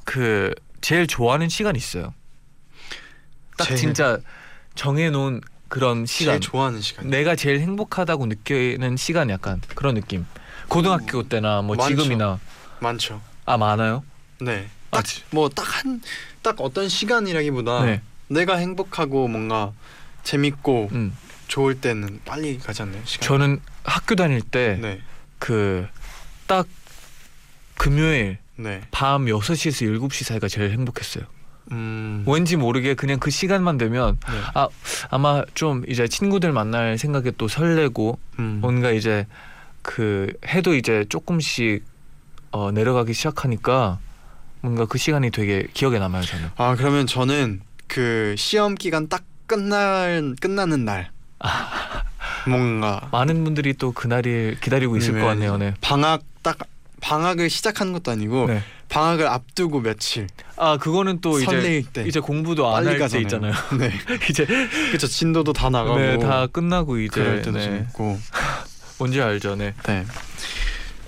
그 0.03 0.55
제일 0.81 1.05
좋아하는 1.05 1.49
시간 1.49 1.75
있어요. 1.75 2.13
딱 3.57 3.65
제일- 3.65 3.77
진짜 3.79 4.17
정해놓은 4.73 5.41
그런 5.67 6.07
시간. 6.07 6.33
제일 6.33 6.41
좋아하는 6.41 6.81
시간. 6.81 7.09
내가 7.11 7.35
제일 7.35 7.59
행복하다고 7.59 8.25
느끼는 8.25 8.97
시간 8.97 9.29
약간 9.29 9.61
그런 9.75 9.93
느낌. 9.93 10.25
고등학교 10.67 11.21
때나 11.29 11.61
뭐 11.61 11.75
많죠. 11.75 11.95
지금이나 11.95 12.39
많죠. 12.79 13.21
아 13.45 13.55
많아요. 13.57 14.03
네. 14.41 14.67
아, 14.89 15.01
딱뭐딱한딱 15.29 16.55
어떤 16.59 16.89
시간이라기보다 16.89 17.85
네. 17.85 18.01
내가 18.29 18.55
행복하고 18.55 19.27
뭔가 19.27 19.73
재밌고 20.23 20.89
음. 20.91 21.15
좋을 21.47 21.79
때는 21.79 22.21
빨리 22.25 22.57
가지 22.57 22.81
않나요? 22.81 23.01
시간. 23.05 23.27
저는 23.27 23.59
학교 23.83 24.15
다닐 24.15 24.41
때 24.41 24.77
네. 24.81 25.01
그딱 25.39 26.67
금요일 27.77 28.37
네. 28.57 28.81
밤 28.91 29.25
6시에서 29.25 29.99
7시 29.99 30.23
사이가 30.23 30.47
제일 30.47 30.71
행복했어요. 30.71 31.25
음. 31.71 32.23
왠지 32.27 32.57
모르게 32.57 32.93
그냥 32.93 33.19
그 33.19 33.31
시간만 33.31 33.77
되면 33.77 34.19
네. 34.27 34.39
아 34.53 34.67
아마 35.09 35.43
좀 35.55 35.83
이제 35.87 36.07
친구들 36.07 36.51
만날 36.51 36.97
생각에 36.97 37.31
또 37.37 37.47
설레고 37.47 38.19
음. 38.39 38.59
뭔가 38.61 38.91
이제 38.91 39.25
그 39.81 40.31
해도 40.47 40.75
이제 40.75 41.05
조금씩 41.09 41.83
어, 42.51 42.71
내려가기 42.71 43.13
시작하니까 43.13 43.99
뭔가 44.61 44.85
그 44.85 44.97
시간이 44.97 45.31
되게 45.31 45.67
기억에 45.73 45.99
남아요 45.99 46.23
저는. 46.23 46.49
아 46.55 46.75
그러면 46.75 47.07
저는 47.07 47.61
그 47.87 48.35
시험 48.37 48.75
기간 48.75 49.09
딱 49.09 49.23
끝날 49.47 50.35
끝나는 50.39 50.85
날 50.85 51.11
뭔가 52.47 53.07
많은 53.11 53.43
분들이 53.43 53.73
또 53.73 53.91
그날을 53.91 54.57
기다리고 54.61 54.97
있을 54.97 55.13
네, 55.15 55.21
것 55.21 55.27
같네요. 55.27 55.57
네. 55.57 55.73
방학 55.81 56.21
딱 56.43 56.57
방학을 57.01 57.49
시작하는 57.49 57.91
것도 57.93 58.11
아니고 58.11 58.47
네. 58.47 58.61
방학을 58.89 59.27
앞두고 59.27 59.81
며칠 59.81 60.27
아 60.57 60.77
그거는 60.77 61.19
또 61.21 61.39
이제 61.39 61.83
때 61.91 62.03
이제 62.07 62.19
공부도 62.19 62.67
안 62.75 62.85
할 62.87 62.97
때. 63.09 63.19
있잖아요. 63.21 63.53
네, 63.79 63.91
이제 64.29 64.45
그렇죠. 64.45 65.07
진도도 65.07 65.53
다 65.53 65.69
나가고 65.69 65.97
네, 65.97 66.17
다 66.19 66.47
끝나고 66.47 66.99
이제 66.99 67.09
그럴 67.21 67.37
때도 67.41 67.57
네. 67.57 67.63
재밌고. 67.63 68.19
뭔지 68.99 69.21
알죠, 69.21 69.55
네. 69.55 69.73
네. 69.87 70.05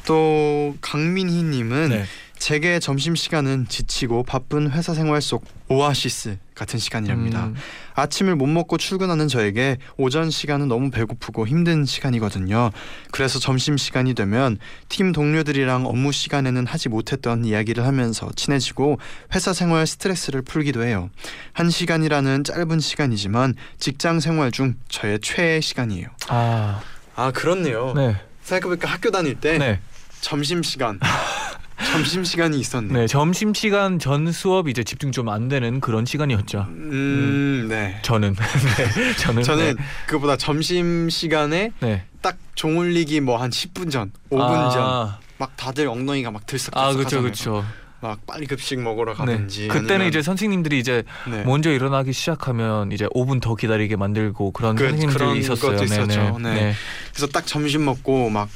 또 0.06 0.76
강민희님은 0.82 1.90
네. 1.90 2.06
제게 2.38 2.80
점심 2.80 3.16
시간은 3.16 3.68
지치고 3.70 4.24
바쁜 4.24 4.72
회사 4.72 4.94
생활 4.94 5.22
속 5.22 5.46
오아시스 5.70 6.38
같은 6.58 6.80
시간이랍니다. 6.80 7.46
음, 7.46 7.56
아침을 7.94 8.36
못 8.36 8.48
먹고 8.48 8.78
출근하는 8.78 9.28
저에게 9.28 9.78
오전 9.98 10.30
시간은 10.30 10.68
너무 10.68 10.90
배고프고 10.90 11.48
힘든 11.48 11.86
시간이거든요. 11.86 12.72
그래서 13.12 13.40
점심 13.40 13.78
시간이 13.78 14.16
되면 14.16 14.58
팀 14.90 15.12
동료들이랑 15.12 15.86
업무 15.86 16.12
시간에는 16.12 16.66
하지 16.66 16.90
못했던 16.90 17.46
이야기를 17.46 17.86
하면서 17.86 18.30
친해지고 18.36 19.00
회사 19.36 19.54
생활 19.54 19.86
스트레스를 19.86 20.42
풀기도 20.42 20.84
해요. 20.84 21.10
한 21.54 21.70
시간이라는 21.70 22.44
짧은 22.44 22.80
시간이지만 22.80 23.54
직장 23.78 24.20
생활 24.20 24.52
중 24.52 24.76
저의 24.90 25.20
최애 25.22 25.62
시간이에요. 25.62 26.08
아, 26.28 26.82
아 27.16 27.32
그렇네요. 27.32 27.94
네, 27.94 28.16
생각해보니까 28.42 28.90
학교 28.90 29.12
다닐 29.12 29.36
때 29.36 29.58
네. 29.58 29.80
점심 30.22 30.64
시간 30.64 31.00
점심 31.86 32.24
시간이 32.24 32.60
있었네. 32.60 32.92
네, 32.94 33.08
점심 33.08 33.54
시간 33.54 34.00
전 34.00 34.32
수업 34.32 34.68
이제 34.68 34.84
집중 34.84 35.12
좀 35.12 35.30
안 35.30 35.48
되는 35.48 35.80
그런 35.80 36.06
시간이었죠. 36.06 36.66
음, 36.70 37.68
네. 37.70 38.00
저는 38.02 38.34
네, 38.78 39.14
저는 39.18 39.44
저는 39.44 39.78
그보다 40.08 40.38
점심 40.38 41.10
시간에 41.10 41.72
네. 41.82 42.04
딱 42.22 42.38
종올리기 42.56 43.22
뭐 43.22 43.38
한 43.38 43.50
10분 43.52 43.92
전, 43.92 44.12
5분 44.32 44.72
전, 44.74 44.82
아, 44.84 45.20
막 45.38 45.56
다들 45.56 45.88
엉덩이가 45.88 46.32
막 46.32 46.46
들썩들썩 46.46 46.78
아 46.84 46.92
그렇죠 46.94 47.06
하잖아요. 47.06 47.24
그렇죠. 47.24 47.66
막 48.00 48.20
빨리 48.28 48.46
급식 48.48 48.80
먹으러 48.80 49.14
네. 49.14 49.18
가든지. 49.18 49.68
그때는 49.68 49.96
아니면- 49.96 50.08
이제 50.10 50.22
선생님들이 50.22 50.80
이제 50.80 51.04
네. 51.30 51.44
먼저 51.44 51.72
일어나기 51.72 52.14
시작하면 52.14 52.92
이제 52.92 53.06
5분 53.08 53.42
더 53.42 53.56
기다리게 53.56 53.96
만들고 53.96 54.52
그런 54.52 54.76
그- 54.76 54.84
선생님들이 54.90 55.18
그런 55.20 55.38
있었어요. 55.38 55.72
것도 55.74 55.84
있었죠. 55.84 56.38
네네. 56.40 56.54
네. 56.62 56.74
그래서 57.14 57.28
딱 57.28 57.46
점심 57.46 57.86
먹고 57.86 58.30
막 58.30 58.50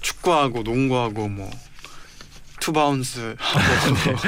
축구하고 0.00 0.62
농구하고 0.62 1.28
뭐 1.28 1.50
two 2.60 2.85
bounce 2.85 3.36
하고 3.38 3.60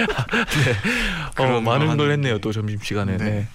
어, 1.31 1.31
그런 1.35 1.53
거 1.53 1.61
많은 1.61 1.97
걸. 1.97 2.11
했네요. 2.13 2.39
또 2.39 2.53
점심 2.53 2.79
시간에. 2.81 3.17
네. 3.17 3.25
네. 3.25 3.47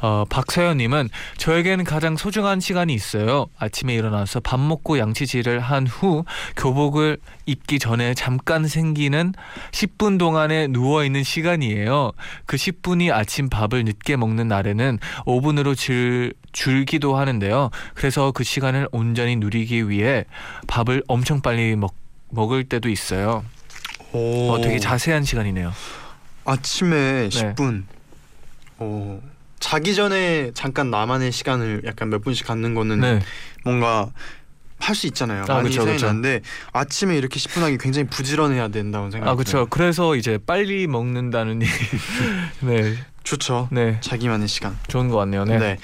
어, 0.00 0.24
박서연님은 0.28 1.08
저에게는 1.36 1.84
가장 1.84 2.16
소중한 2.16 2.60
시간이 2.60 2.94
있어요. 2.94 3.46
아침에 3.58 3.94
일어나서 3.94 4.40
밥 4.40 4.58
먹고 4.60 4.98
양치질을 4.98 5.60
한 5.60 5.86
후 5.88 6.24
교복을 6.56 7.16
입기 7.46 7.78
전에 7.78 8.12
잠깐 8.14 8.66
생기는 8.68 9.32
10분 9.72 10.18
동안에 10.18 10.66
누워 10.68 11.04
있는 11.04 11.22
시간이에요. 11.24 12.12
그 12.46 12.56
10분이 12.56 13.10
아침 13.12 13.48
밥을 13.48 13.84
늦게 13.84 14.16
먹는 14.16 14.48
날에는 14.48 14.98
5분으로 15.26 15.76
줄 15.76 16.34
줄기도 16.52 17.16
하는데요. 17.16 17.70
그래서 17.94 18.32
그 18.32 18.44
시간을 18.44 18.88
온전히 18.92 19.36
누리기 19.36 19.88
위해 19.88 20.24
밥을 20.66 21.02
엄청 21.08 21.40
빨리 21.40 21.74
먹 21.76 21.94
먹을 22.30 22.64
때도 22.64 22.88
있어요. 22.90 23.44
오. 24.12 24.50
어, 24.52 24.60
되게 24.60 24.78
자세한 24.78 25.24
시간이네요. 25.24 25.72
아침에 26.44 27.28
네. 27.28 27.54
10분. 27.54 27.84
오. 28.78 29.20
자기 29.60 29.94
전에 29.94 30.52
잠깐 30.54 30.90
나만의 30.90 31.32
시간을 31.32 31.82
약간 31.84 32.08
몇 32.10 32.22
분씩 32.22 32.46
갖는 32.46 32.74
거는 32.74 33.00
네. 33.00 33.20
뭔가 33.64 34.10
할 34.80 34.94
수 34.94 35.08
있잖아요. 35.08 35.42
아, 35.48 35.54
많이 35.54 35.72
생각이. 35.72 36.00
나는데 36.02 36.40
아침에 36.72 37.16
이렇게 37.18 37.40
10분 37.40 37.60
하기 37.62 37.78
굉장히 37.78 38.06
부지런해야 38.06 38.68
된다고 38.68 39.10
생각해요. 39.10 39.32
아 39.32 39.34
그렇죠. 39.34 39.66
그래서 39.68 40.14
이제 40.14 40.38
빨리 40.46 40.86
먹는다는 40.86 41.62
얘기. 41.62 41.72
네, 42.62 42.94
좋죠. 43.24 43.68
네, 43.72 43.98
자기만의 44.00 44.46
시간. 44.46 44.78
좋은 44.86 45.08
것 45.08 45.16
같네요. 45.16 45.44
네. 45.44 45.58
네. 45.58 45.78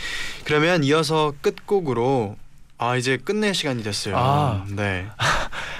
그러면 0.45 0.85
이어서 0.85 1.35
끝곡으로 1.41 2.37
아 2.77 2.97
이제 2.97 3.17
끝낼 3.17 3.55
시간이 3.55 3.83
됐어요. 3.83 4.17
아. 4.17 4.65
네. 4.69 5.07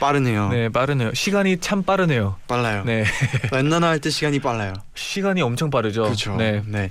빠르네요. 0.01 0.49
네, 0.51 0.69
빠르네요. 0.69 1.13
시간이 1.15 1.59
참 1.59 1.83
빠르네요. 1.83 2.37
빨라요. 2.47 2.85
네, 2.85 3.05
랜나나 3.53 3.89
할 3.89 4.01
때 4.01 4.11
시간이 4.11 4.41
빨라요. 4.41 4.75
시간이 4.95 5.41
엄청 5.43 5.71
빠르죠. 5.71 6.03
그렇죠. 6.05 6.37
네, 6.37 6.63
네. 6.67 6.91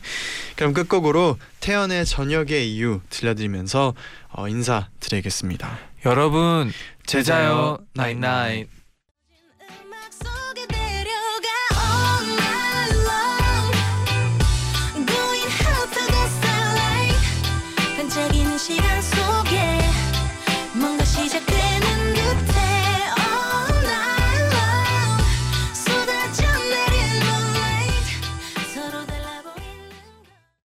그럼 0.56 0.74
끝곡으로 0.74 1.38
태연의 1.60 2.06
저녁의 2.06 2.72
이유 2.74 3.02
들려드리면서 3.10 3.94
어, 4.32 4.48
인사 4.48 4.88
드리겠습니다. 5.00 5.78
여러분 6.06 6.72
제자요 7.06 7.78
나잇나잇. 7.94 8.68